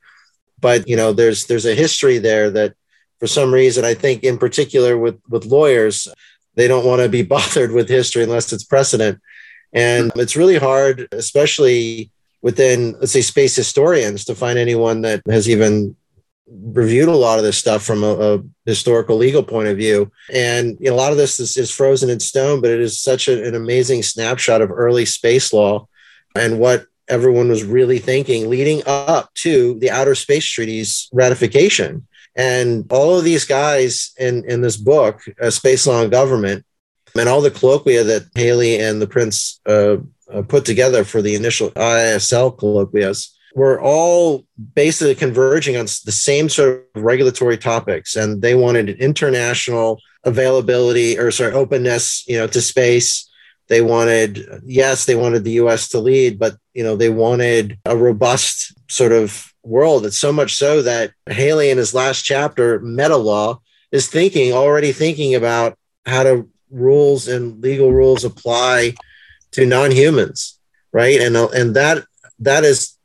[0.60, 2.74] But you know there's there's a history there that
[3.20, 6.06] for some reason i think in particular with with lawyers
[6.58, 9.22] they don't want to be bothered with history unless it's precedent.
[9.72, 12.10] And it's really hard, especially
[12.42, 15.94] within, let's say, space historians, to find anyone that has even
[16.50, 20.10] reviewed a lot of this stuff from a, a historical legal point of view.
[20.32, 23.00] And you know, a lot of this is, is frozen in stone, but it is
[23.00, 25.86] such a, an amazing snapshot of early space law
[26.34, 32.06] and what everyone was really thinking leading up to the Outer Space Treaty's ratification.
[32.36, 36.64] And all of these guys in, in this book, uh, Space Law and Government,
[37.18, 39.96] and all the colloquia that Haley and the Prince uh,
[40.32, 46.48] uh, put together for the initial ISL colloquias were all basically converging on the same
[46.48, 48.14] sort of regulatory topics.
[48.14, 53.28] And they wanted international availability or sorry, openness, you know, to space.
[53.66, 57.96] They wanted, yes, they wanted the US to lead, but you know, they wanted a
[57.96, 60.06] robust sort of world.
[60.06, 64.92] It's so much so that Haley in his last chapter, Meta Law, is thinking already
[64.92, 68.94] thinking about how to rules and legal rules apply
[69.50, 70.60] to non-humans,
[70.92, 71.20] right?
[71.20, 72.04] And and that
[72.38, 72.97] that is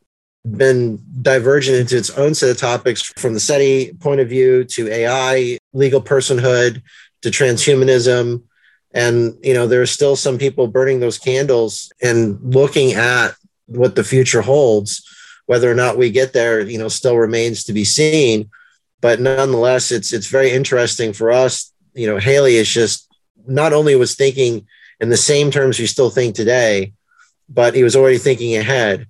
[0.46, 4.90] been divergent into its own set of topics from the SETI point of view to
[4.90, 6.82] AI, legal personhood,
[7.22, 8.44] to transhumanism.
[8.94, 13.36] And, you know, there are still some people burning those candles and looking at
[13.68, 15.10] what the future holds.
[15.46, 18.50] Whether or not we get there, you know, still remains to be seen.
[19.02, 21.74] But nonetheless, it's it's very interesting for us.
[21.94, 23.10] You know, Haley is just
[23.46, 24.68] not only was thinking
[25.00, 26.94] in the same terms we still think today,
[27.50, 29.08] but he was already thinking ahead.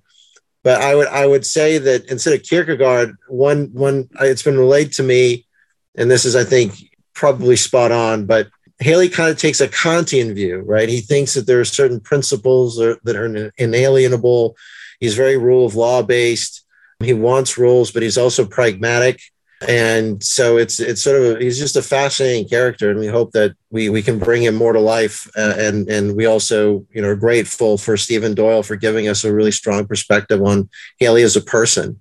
[0.64, 4.58] But I would I would say that instead of Kierkegaard, one one uh, it's been
[4.58, 5.46] relayed to me,
[5.94, 6.72] and this is I think
[7.14, 8.26] probably spot on.
[8.26, 8.48] But
[8.80, 10.88] Haley kind of takes a Kantian view, right?
[10.88, 14.56] He thinks that there are certain principles that are inalienable.
[14.98, 16.64] He's very rule of law based.
[17.00, 19.20] He wants rules, but he's also pragmatic
[19.68, 23.32] and so it's it's sort of a, he's just a fascinating character and we hope
[23.32, 27.02] that we we can bring him more to life uh, and and we also you
[27.02, 31.22] know are grateful for stephen doyle for giving us a really strong perspective on haley
[31.22, 32.00] as a person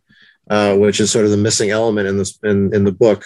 [0.49, 3.25] uh, which is sort of the missing element in this in, in the book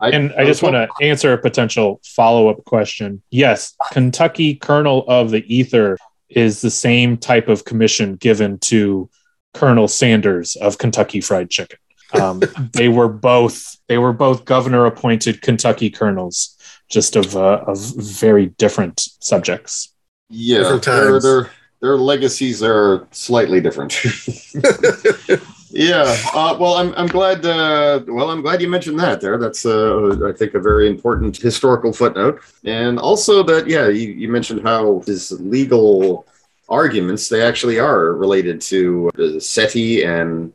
[0.00, 3.22] and I just want to answer a potential follow up question.
[3.30, 5.96] Yes, Kentucky Colonel of the Ether
[6.28, 9.08] is the same type of commission given to
[9.54, 11.78] Colonel Sanders of Kentucky Fried Chicken.
[12.14, 16.56] Um, they were both they were both governor appointed Kentucky colonels,
[16.90, 19.92] just of uh, of very different subjects.
[20.28, 24.02] Yeah, different their, their their legacies are slightly different.
[25.70, 26.16] yeah.
[26.32, 27.44] Uh, well, I'm I'm glad.
[27.44, 29.20] Uh, well, I'm glad you mentioned that.
[29.20, 34.10] There, that's uh, I think a very important historical footnote, and also that yeah, you,
[34.12, 36.26] you mentioned how his legal
[36.68, 40.52] arguments they actually are related to SETI and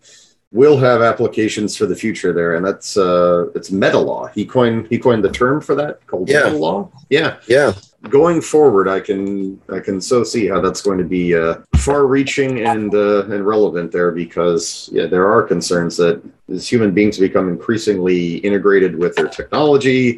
[0.52, 4.28] will have applications for the future there, and that's uh, it's meta law.
[4.28, 6.46] He coined he coined the term for that called yeah.
[6.46, 6.92] meta law.
[7.10, 7.74] Yeah, yeah.
[8.10, 12.62] Going forward, I can I can so see how that's going to be uh, far-reaching
[12.66, 17.50] and uh, and relevant there because yeah, there are concerns that as human beings become
[17.50, 20.18] increasingly integrated with their technology.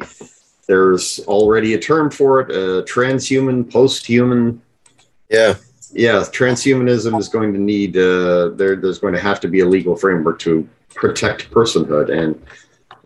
[0.66, 4.62] There's already a term for it: uh, transhuman, post-human.
[5.28, 5.54] Yeah
[5.92, 8.76] yeah, transhumanism is going to need uh, there.
[8.76, 12.40] There's going to have to be a legal framework to protect personhood, and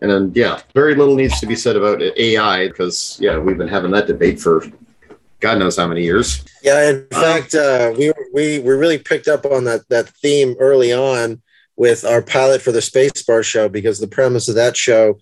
[0.01, 3.67] and then yeah, very little needs to be said about AI because yeah, we've been
[3.67, 4.63] having that debate for
[5.39, 6.43] God knows how many years.
[6.63, 10.93] Yeah, in fact, uh, we we we really picked up on that that theme early
[10.93, 11.41] on
[11.75, 15.17] with our pilot for the Space Bar show because the premise of that show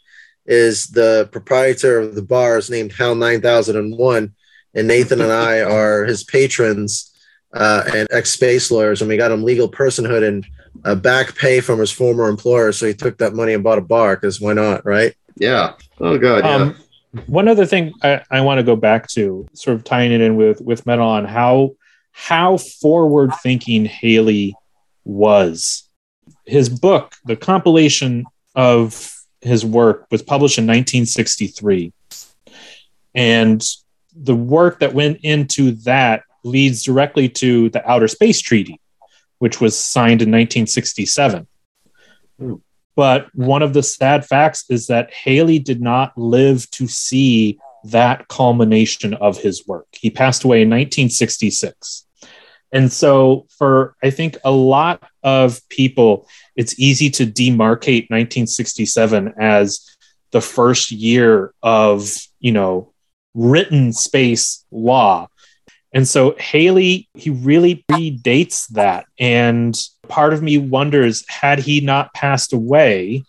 [0.46, 4.34] is the proprietor of the bar is named Hal Nine Thousand and One,
[4.74, 7.13] and Nathan and I are his patrons
[7.54, 10.46] uh, and ex space lawyers, and we got him legal personhood and
[10.86, 12.72] uh, back pay from his former employer.
[12.72, 15.14] So he took that money and bought a bar because why not, right?
[15.36, 15.74] Yeah.
[16.00, 16.44] Oh god.
[16.44, 16.56] Yeah.
[16.56, 16.76] Um,
[17.28, 20.36] one other thing I, I want to go back to, sort of tying it in
[20.36, 21.76] with with meta law how
[22.12, 24.56] how forward thinking Haley
[25.04, 25.88] was.
[26.46, 29.12] His book, the compilation of
[29.42, 31.92] his work, was published in 1963,
[33.14, 33.64] and
[34.16, 38.80] the work that went into that leads directly to the Outer Space Treaty,
[39.40, 41.48] which was signed in 1967.
[42.40, 42.56] Hmm.
[42.96, 48.28] But one of the sad facts is that Haley did not live to see that
[48.28, 49.88] culmination of his work.
[49.92, 52.06] He passed away in 1966.
[52.72, 59.88] And so, for I think a lot of people, it's easy to demarcate 1967 as
[60.32, 62.92] the first year of, you know,
[63.36, 65.28] written space law
[65.94, 69.06] and so Haley, he really predates that.
[69.20, 73.24] And part of me wonders had he not passed away,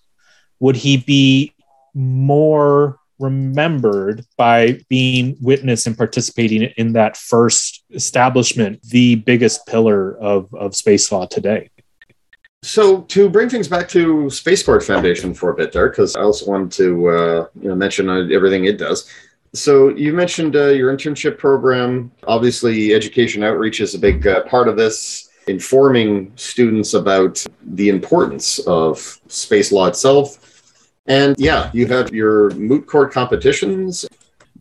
[0.60, 1.52] would he be
[1.92, 10.52] more remembered by being witness and participating in that first establishment, the biggest pillar of,
[10.54, 11.70] of space law today?
[12.62, 16.22] So to bring things back to Space Court Foundation for a bit there, because I
[16.22, 19.06] also wanted to uh, you know mention uh, everything it does.
[19.54, 22.10] So you mentioned uh, your internship program.
[22.26, 28.58] Obviously, education outreach is a big uh, part of this, informing students about the importance
[28.66, 30.40] of space law itself.
[31.06, 34.04] And yeah, you have your moot court competitions.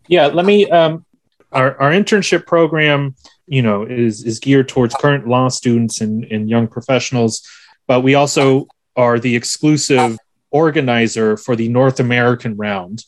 [0.08, 0.70] Yeah, let me.
[0.70, 1.06] Um,
[1.52, 3.16] our our internship program,
[3.48, 7.41] you know, is is geared towards current law students and, and young professionals,
[7.88, 10.20] but we also are the exclusive
[10.52, 13.04] organizer for the North American round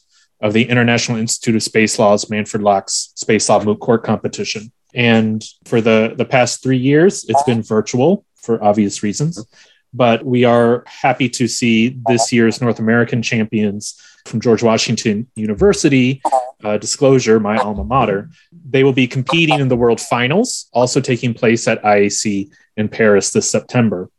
[0.45, 4.71] of the International Institute of Space Law's Manfred Lachs Space Law Moot Court competition.
[4.93, 9.43] And for the, the past three years, it's been virtual for obvious reasons.
[9.91, 16.21] But we are happy to see this year's North American champions from George Washington University,
[16.63, 18.29] uh, Disclosure, my alma mater.
[18.69, 23.31] They will be competing in the World Finals, also taking place at IAC in Paris
[23.31, 24.11] this September.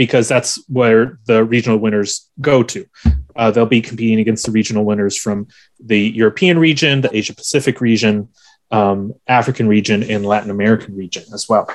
[0.00, 2.86] because that's where the regional winners go to.
[3.36, 7.80] Uh, they'll be competing against the regional winners from the European region, the Asia Pacific
[7.80, 8.28] region,
[8.70, 11.68] um, African region, and Latin American region as well.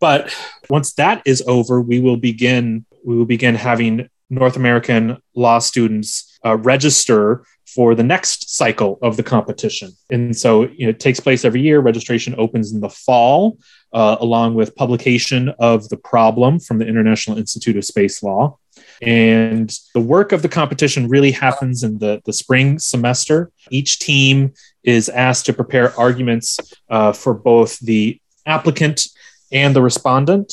[0.00, 0.34] But
[0.68, 2.84] once that is over, we will begin.
[3.04, 7.44] We will begin having North American law students uh, register
[7.74, 9.92] for the next cycle of the competition.
[10.10, 11.80] And so you know, it takes place every year.
[11.80, 13.58] Registration opens in the fall,
[13.92, 18.58] uh, along with publication of the problem from the International Institute of Space Law.
[19.00, 23.50] And the work of the competition really happens in the, the spring semester.
[23.70, 24.52] Each team
[24.84, 26.58] is asked to prepare arguments
[26.88, 29.08] uh, for both the applicant
[29.50, 30.52] and the respondent.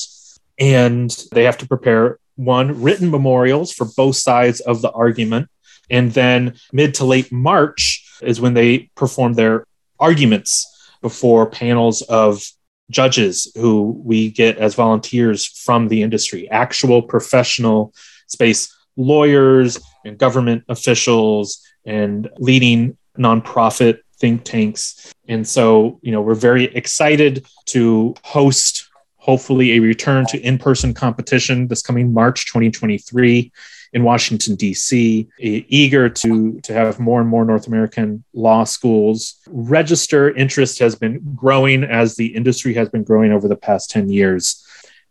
[0.59, 5.49] And they have to prepare one written memorials for both sides of the argument
[5.89, 9.65] and then mid to late March is when they perform their
[9.99, 12.43] arguments before panels of
[12.89, 17.93] judges who we get as volunteers from the industry, actual professional
[18.27, 25.13] space lawyers and government officials and leading nonprofit think tanks.
[25.27, 31.67] And so, you know, we're very excited to host hopefully a return to in-person competition
[31.67, 33.51] this coming March 2023
[33.93, 40.29] in Washington, D.C., eager to, to have more and more North American law schools register.
[40.35, 44.65] Interest has been growing as the industry has been growing over the past 10 years.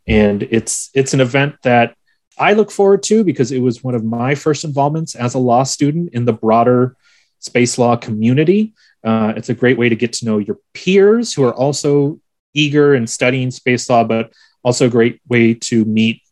[0.06, 1.96] And it's, it's an event that
[2.38, 5.64] I look forward to because it was one of my first involvements as a law
[5.64, 6.96] student in the broader
[7.40, 8.74] space law community.
[9.04, 12.20] Uh, it's a great way to get to know your peers who are also
[12.54, 16.22] eager and studying space law, but also a great way to meet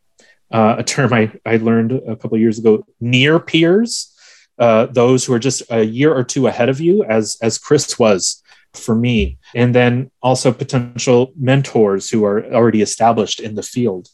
[0.50, 4.12] uh, a term I, I learned a couple years ago near peers
[4.58, 7.98] uh, those who are just a year or two ahead of you as as chris
[7.98, 8.42] was
[8.74, 9.38] for me.
[9.54, 14.08] And then also potential mentors who are already established in the field.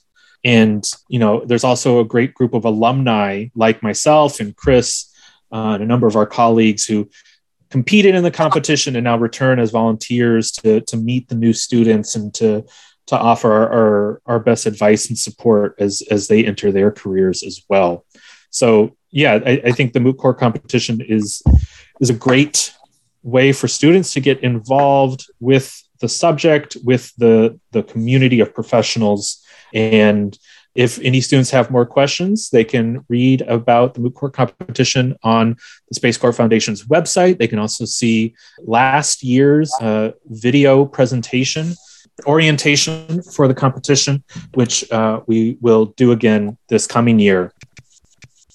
[0.45, 5.09] And you know there's also a great group of alumni like myself and chris
[5.53, 7.09] uh, and a number of our colleagues who
[7.71, 12.17] competed in the competition and now return as volunteers to, to meet the new students
[12.17, 12.65] and to
[13.07, 17.63] to offer our, our, best advice and support as as they enter their careers as
[17.69, 18.05] well.
[18.51, 21.43] So yeah, I, I think the moot court competition is
[22.01, 22.75] is a great
[23.23, 29.43] way for students to get involved with the subject, with the the community of professionals,
[29.75, 30.39] and
[30.75, 35.57] if any students have more questions, they can read about the moot court competition on
[35.89, 37.39] the Space Court Foundation's website.
[37.39, 41.75] They can also see last year's uh, video presentation
[42.27, 44.23] orientation for the competition,
[44.55, 47.53] which uh, we will do again this coming year.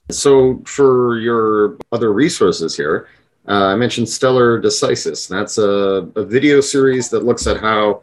[0.10, 3.10] So, for your other resources here,
[3.47, 5.28] uh, I mentioned Stellar Decisis.
[5.28, 8.01] That's a, a, video series that looks at how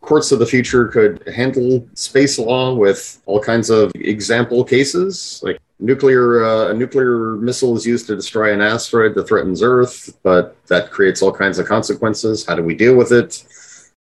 [0.00, 5.60] courts of the future could handle space law with all kinds of example cases, like
[5.80, 10.56] nuclear uh, a nuclear missile is used to destroy an asteroid that threatens Earth, but
[10.66, 12.46] that creates all kinds of consequences.
[12.46, 13.44] How do we deal with it?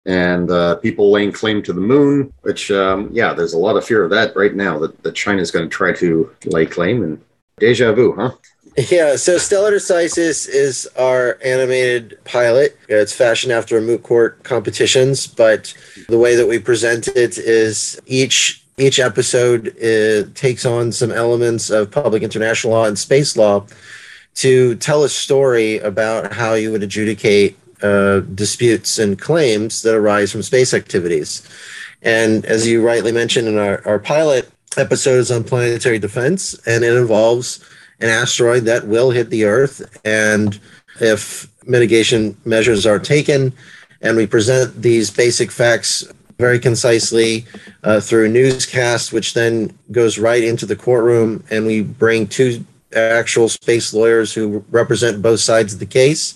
[0.06, 3.86] And uh, people laying claim to the moon, which, um, yeah, there's a lot of
[3.86, 7.04] fear of that right now that, that China is going to try to lay claim.
[7.04, 7.22] And
[7.58, 8.32] deja vu, huh?
[8.90, 12.78] Yeah, so Stellar Decisis is our animated pilot.
[12.90, 15.74] It's fashioned after moot court competitions, but
[16.10, 19.74] the way that we present it is each each episode
[20.36, 23.66] takes on some elements of public international law and space law
[24.34, 30.32] to tell a story about how you would adjudicate uh, disputes and claims that arise
[30.32, 31.48] from space activities.
[32.02, 36.84] And as you rightly mentioned in our, our pilot episode is on planetary defense, and
[36.84, 37.64] it involves
[38.00, 39.82] an asteroid that will hit the Earth.
[40.06, 40.60] And
[41.02, 43.54] if mitigation measures are taken,
[44.02, 46.08] and we present these basic facts
[46.38, 47.46] very concisely
[47.84, 52.64] uh, through a newscast, which then goes right into the courtroom, and we bring two
[52.94, 56.36] actual space lawyers who represent both sides of the case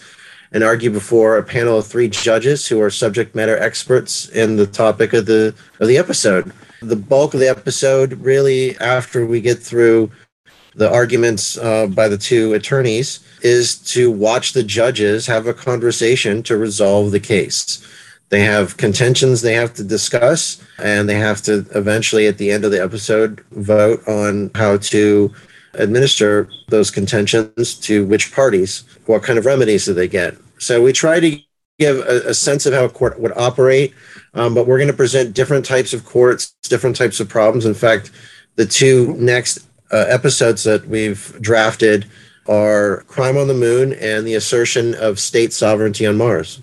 [0.52, 4.68] and argue before a panel of three judges who are subject matter experts in the
[4.68, 6.52] topic of the of the episode.
[6.82, 10.12] The bulk of the episode, really, after we get through
[10.76, 16.42] the arguments uh, by the two attorneys, is to watch the judges have a conversation
[16.44, 17.86] to resolve the case.
[18.30, 22.64] They have contentions they have to discuss, and they have to eventually, at the end
[22.64, 25.34] of the episode, vote on how to
[25.74, 30.36] administer those contentions to which parties, what kind of remedies do they get.
[30.58, 31.38] So we try to
[31.78, 33.94] give a, a sense of how a court would operate,
[34.34, 37.66] um, but we're going to present different types of courts, different types of problems.
[37.66, 38.12] In fact,
[38.56, 42.06] the two next uh, episodes that we've drafted
[42.48, 46.62] are Crime on the Moon and the assertion of state sovereignty on Mars.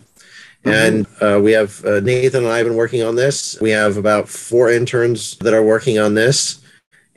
[0.65, 0.71] Mm-hmm.
[0.71, 3.59] And uh, we have uh, Nathan and I have been working on this.
[3.61, 6.61] We have about four interns that are working on this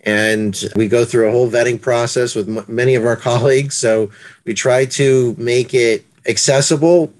[0.09, 3.75] and we go through a whole vetting process with m- many of our colleagues.
[3.75, 4.09] So
[4.45, 7.13] we try to make it accessible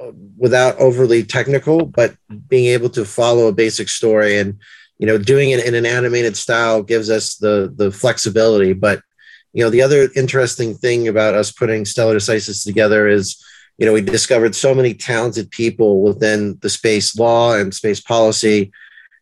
[0.00, 2.14] uh, without overly technical, but
[2.48, 4.58] being able to follow a basic story and
[4.98, 8.72] you know doing it in an animated style gives us the the flexibility.
[8.74, 9.02] But
[9.52, 13.42] you know the other interesting thing about us putting Stellar Decisis together is
[13.78, 18.70] you know we discovered so many talented people within the space law and space policy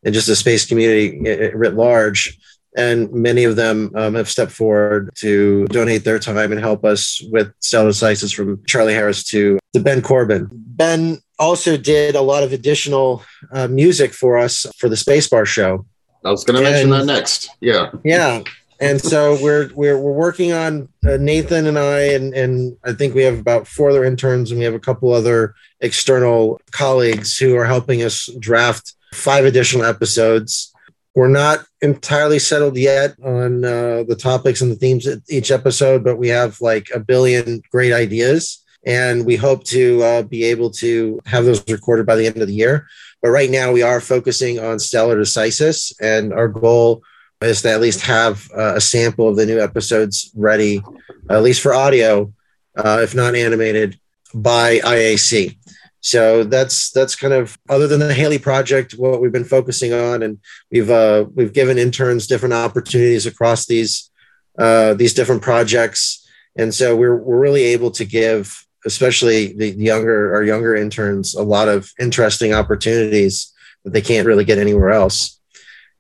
[0.05, 1.07] and just the space community
[1.55, 2.39] writ large
[2.77, 7.23] and many of them um, have stepped forward to donate their time and help us
[7.31, 10.49] with Stellar Decisis from Charlie Harris to, to Ben Corbin.
[10.53, 15.85] Ben also did a lot of additional uh, music for us for the Spacebar show.
[16.25, 17.51] I was going to mention that next.
[17.61, 17.91] Yeah.
[18.05, 18.43] Yeah.
[18.81, 23.15] And so we're we're we're working on uh, Nathan and I and and I think
[23.15, 27.57] we have about four other interns and we have a couple other external colleagues who
[27.57, 30.72] are helping us draft five additional episodes
[31.15, 36.03] we're not entirely settled yet on uh, the topics and the themes of each episode,
[36.05, 38.65] but we have like a billion great ideas.
[38.85, 42.49] And we hope to uh, be able to have those recorded by the end of
[42.49, 42.87] the year.
[43.21, 47.03] But right now, we are focusing on Stellar Decisis, and our goal
[47.41, 50.83] is to at least have uh, a sample of the new episodes ready,
[51.31, 52.33] at least for audio,
[52.77, 53.99] uh, if not animated,
[54.35, 55.57] by IAC.
[56.03, 60.25] So that's that's kind of other than the Haley project, what we've been focusing on,
[60.25, 60.39] and
[60.71, 64.11] we've uh, we've given interns different opportunities across these
[64.59, 70.35] uh, these different projects, and so we're we're really able to give, especially the younger
[70.35, 73.53] our younger interns, a lot of interesting opportunities
[73.85, 75.39] that they can't really get anywhere else.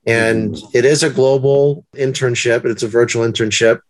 [0.04, 3.82] And it is a global internship, it's a virtual internship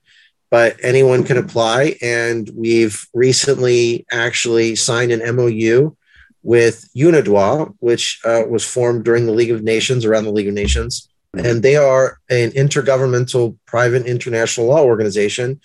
[0.51, 1.97] but anyone can apply.
[2.03, 5.97] And we've recently actually signed an MOU
[6.43, 10.55] with UNIDROIT, which uh, was formed during the League of Nations, around the League of
[10.55, 11.09] Nations.
[11.35, 15.61] And they are an intergovernmental private international law organization.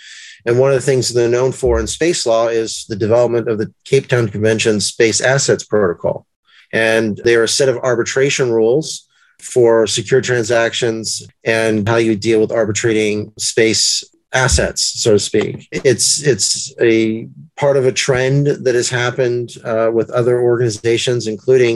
[0.45, 3.57] And one of the things they're known for in space law is the development of
[3.57, 6.25] the Cape Town Convention Space Assets Protocol.
[6.71, 9.07] And they are a set of arbitration rules
[9.41, 14.03] for secure transactions and how you deal with arbitrating space
[14.43, 15.67] assets, so to speak.
[15.71, 17.27] It's it's a
[17.63, 21.75] part of a trend that has happened uh, with other organizations, including,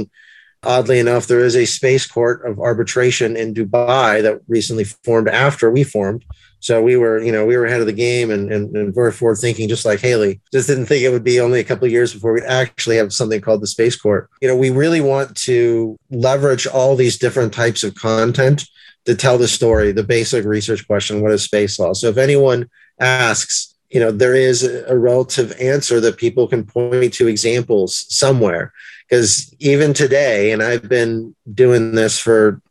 [0.74, 5.66] oddly enough, there is a space court of arbitration in Dubai that recently formed after
[5.72, 6.24] we formed.
[6.68, 9.12] So we were, you know, we were ahead of the game and, and, and very
[9.12, 10.34] forward thinking, just like Haley.
[10.53, 13.12] Just didn't think it would be only a couple of years before we'd actually have
[13.12, 14.30] something called the Space Court.
[14.41, 18.59] You know, we really want to leverage all these different types of content
[19.06, 21.93] to tell the story, the basic research question what is space law?
[21.93, 27.14] So if anyone asks, you know, there is a relative answer that people can point
[27.16, 28.74] to examples somewhere.
[29.10, 32.62] Because even today, and I've been doing this for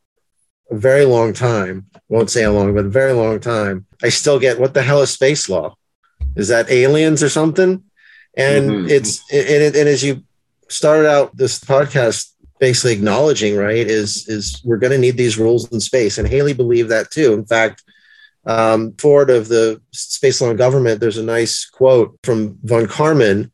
[0.70, 4.38] a very long time, won't say how long, but a very long time, I still
[4.38, 5.76] get what the hell is space law?
[6.36, 7.82] Is that aliens or something?
[8.36, 8.88] And mm-hmm.
[8.88, 10.22] it's, and, and as you
[10.68, 15.70] started out this podcast basically acknowledging, right, is is we're going to need these rules
[15.72, 17.32] in space, and Haley believed that too.
[17.32, 17.82] In fact,
[18.46, 23.50] um, foreword of the space law government, there's a nice quote from von Karman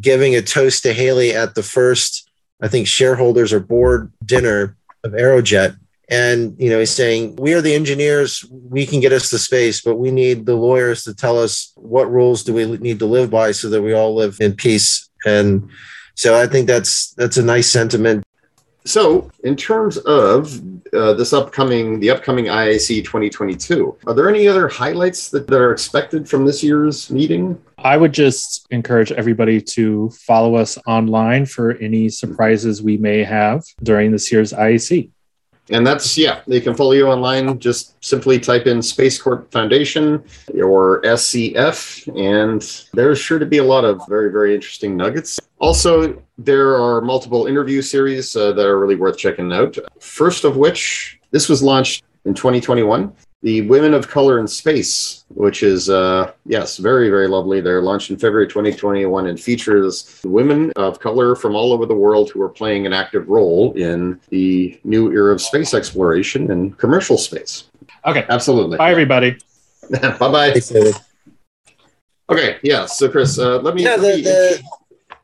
[0.00, 2.30] giving a toast to Haley at the first,
[2.60, 5.78] I think, shareholders or board dinner of Aerojet.
[6.10, 8.44] And you know, he's saying, "We are the engineers.
[8.50, 12.10] We can get us to space, but we need the lawyers to tell us what
[12.10, 15.68] rules do we need to live by, so that we all live in peace." And
[16.14, 18.24] so, I think that's that's a nice sentiment
[18.88, 20.60] so, in terms of
[20.94, 25.72] uh, this upcoming, the upcoming IAC 2022, are there any other highlights that, that are
[25.72, 27.60] expected from this year's meeting?
[27.76, 33.62] I would just encourage everybody to follow us online for any surprises we may have
[33.82, 35.10] during this year's IAC.
[35.70, 37.58] And that's, yeah, they can follow you online.
[37.58, 40.24] Just simply type in Space Court Foundation
[40.62, 45.38] or SCF, and there's sure to be a lot of very, very interesting nuggets.
[45.58, 49.76] Also, there are multiple interview series uh, that are really worth checking out.
[50.00, 53.12] First of which, this was launched in 2021
[53.42, 57.60] the Women of Color in Space, which is, uh, yes, very, very lovely.
[57.60, 62.30] They're launched in February 2021 and features women of color from all over the world
[62.30, 67.16] who are playing an active role in the new era of space exploration and commercial
[67.16, 67.64] space.
[68.04, 68.26] Okay.
[68.28, 68.76] Absolutely.
[68.76, 69.36] Bye, everybody.
[69.90, 70.60] bye bye.
[72.30, 72.58] Okay.
[72.62, 72.86] Yeah.
[72.86, 73.84] So, Chris, uh, let me.
[73.84, 74.62] Yeah, the, the,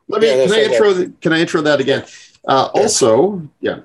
[0.07, 0.27] let me.
[0.27, 1.13] Yeah, can I intro?
[1.21, 2.05] Can I intro that again?
[2.47, 3.79] Uh, also, yeah.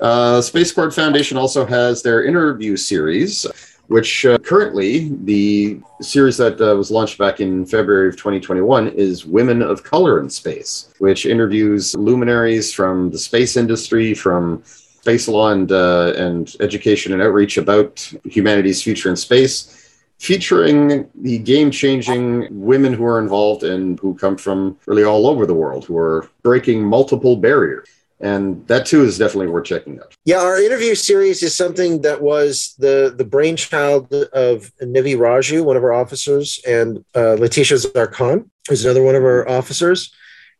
[0.00, 3.46] Uh, Space Court Foundation also has their interview series
[3.88, 9.26] which uh, currently the series that uh, was launched back in February of 2021 is
[9.26, 15.50] Women of Color in Space, which interviews luminaries from the space industry, from space law
[15.50, 19.80] and uh, and education and outreach about humanity's future in space
[20.18, 25.44] featuring the game changing women who are involved and who come from really all over
[25.44, 27.86] the world, who are breaking multiple barriers.
[28.24, 30.14] And that too is definitely worth checking out.
[30.24, 35.76] Yeah, our interview series is something that was the the brainchild of Nivi Raju, one
[35.76, 40.10] of our officers, and uh, Letitia Zarkhan, who's another one of our officers.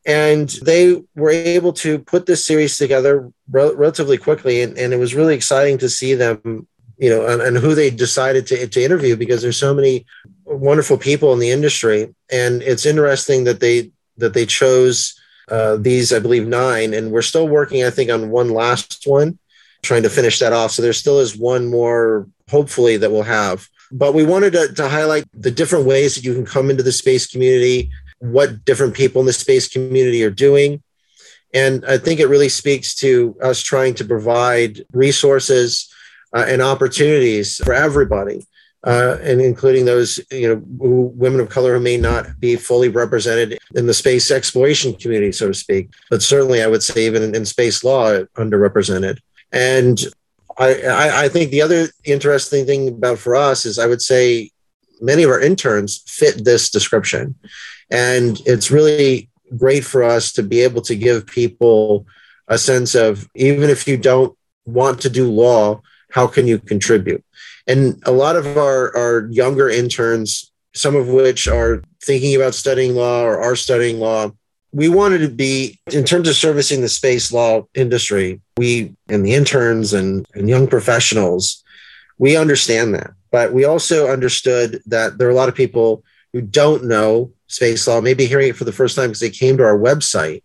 [0.05, 4.99] And they were able to put this series together re- relatively quickly, and, and it
[4.99, 8.85] was really exciting to see them you know, and, and who they decided to, to
[8.85, 10.07] interview because there's so many
[10.45, 12.15] wonderful people in the industry.
[12.31, 15.19] And it's interesting that they that they chose
[15.51, 19.38] uh, these, I believe, nine, and we're still working, I think, on one last one,
[19.82, 20.72] trying to finish that off.
[20.72, 23.68] So there still is one more, hopefully, that we'll have.
[23.92, 26.92] But we wanted to, to highlight the different ways that you can come into the
[26.92, 30.82] space community, what different people in the space community are doing.
[31.53, 35.92] And I think it really speaks to us trying to provide resources
[36.34, 38.45] uh, and opportunities for everybody.
[38.85, 43.59] Uh, and including those, you know, women of color who may not be fully represented
[43.74, 45.89] in the space exploration community, so to speak.
[46.11, 49.20] But certainly, I would say even in, in space law, underrepresented.
[49.53, 49.99] And
[50.59, 54.51] I, I, I think the other interesting thing about for us is I would say
[55.01, 57.37] many of our interns fit this description,
[57.91, 62.07] and it's really great for us to be able to give people
[62.49, 65.80] a sense of even if you don't want to do law
[66.14, 67.24] how can you contribute?
[67.67, 72.95] And a lot of our, our younger interns, some of which are thinking about studying
[72.95, 74.33] law or are studying law,
[74.73, 79.35] we wanted to be, in terms of servicing the space law industry, we and the
[79.35, 81.62] interns and, and young professionals,
[82.19, 83.12] we understand that.
[83.31, 87.87] But we also understood that there are a lot of people who don't know space
[87.87, 90.43] law, maybe hearing it for the first time because they came to our website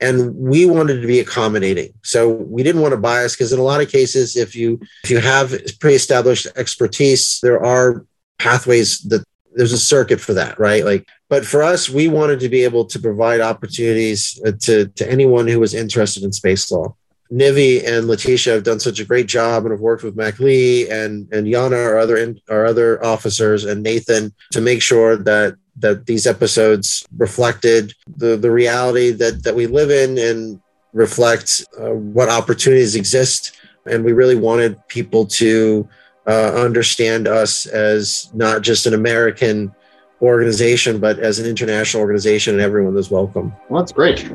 [0.00, 1.92] and we wanted to be accommodating.
[2.02, 5.10] So we didn't want to bias because in a lot of cases if you if
[5.10, 8.04] you have pre-established expertise there are
[8.38, 9.24] pathways that
[9.54, 10.84] there's a circuit for that right?
[10.84, 15.10] Like but for us we wanted to be able to provide opportunities uh, to to
[15.10, 16.94] anyone who was interested in space law.
[17.30, 20.88] Nivi and Letitia have done such a great job and have worked with Mac Lee
[20.88, 26.06] and and Yana, our other our other officers, and Nathan to make sure that that
[26.06, 30.60] these episodes reflected the, the reality that, that we live in and
[30.92, 33.56] reflect uh, what opportunities exist.
[33.86, 35.88] And we really wanted people to
[36.26, 39.74] uh, understand us as not just an American
[40.20, 43.52] organization, but as an international organization, and everyone is welcome.
[43.68, 44.30] Well, that's great.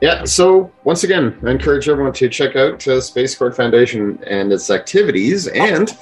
[0.00, 0.24] Yeah.
[0.24, 4.70] So once again, I encourage everyone to check out uh, Space Court Foundation and its
[4.70, 5.96] activities and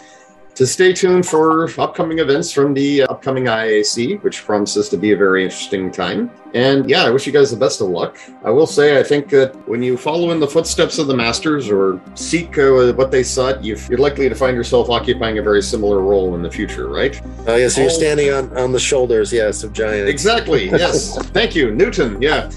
[0.59, 5.17] to stay tuned for upcoming events from the upcoming IAC, which promises to be a
[5.17, 6.33] very interesting time.
[6.53, 8.19] And yeah, I wish you guys the best of luck.
[8.43, 11.71] I will say, I think that when you follow in the footsteps of the masters
[11.71, 15.63] or seek uh, what they sought, you are likely to find yourself occupying a very
[15.63, 17.21] similar role in the future, right?
[17.47, 20.11] Oh, uh, yeah, so you're standing on, on the shoulders, yes, of giants.
[20.11, 21.19] Exactly, yes.
[21.29, 22.51] Thank you, Newton, yeah.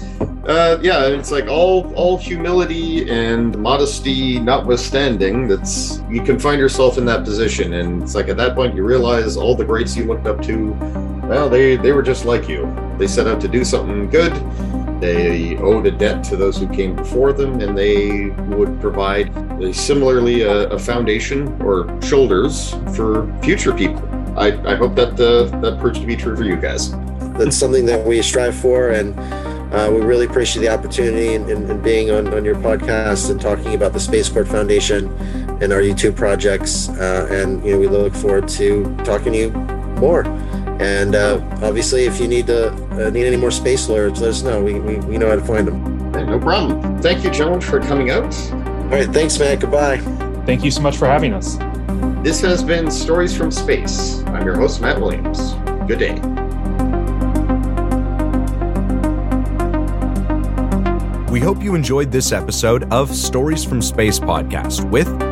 [0.46, 6.98] Uh, yeah, it's like all all humility and modesty notwithstanding, that's you can find yourself
[6.98, 10.04] in that position, and it's like at that point you realize all the greats you
[10.04, 10.72] looked up to,
[11.24, 12.72] well, they they were just like you.
[12.98, 14.32] They set out to do something good.
[15.00, 18.26] They owed a debt to those who came before them, and they
[18.56, 24.08] would provide a, similarly a, a, foundation or shoulders for future people.
[24.38, 26.92] I, I hope that uh, that proves to be true for you guys.
[27.36, 29.18] That's something that we strive for, and
[29.72, 33.40] uh, we really appreciate the opportunity and, and, and, being on, on your podcast and
[33.40, 35.08] talking about the Space Court Foundation
[35.62, 36.88] and our YouTube projects.
[36.88, 39.50] Uh, and you know, we look forward to talking to you
[40.00, 40.26] more.
[40.80, 44.42] And uh, obviously, if you need to uh, need any more space lawyers, let us
[44.42, 44.62] know.
[44.62, 46.12] We, we, we know how to find them.
[46.12, 47.00] Hey, no problem.
[47.00, 48.34] Thank you, gentlemen, for coming out.
[48.50, 49.60] All right, thanks, Matt.
[49.60, 49.98] Goodbye.
[50.44, 51.56] Thank you so much for having us.
[52.24, 54.22] This has been Stories from Space.
[54.26, 55.52] I'm your host, Matt Williams.
[55.86, 56.14] Good day.
[61.30, 65.31] We hope you enjoyed this episode of Stories from Space podcast with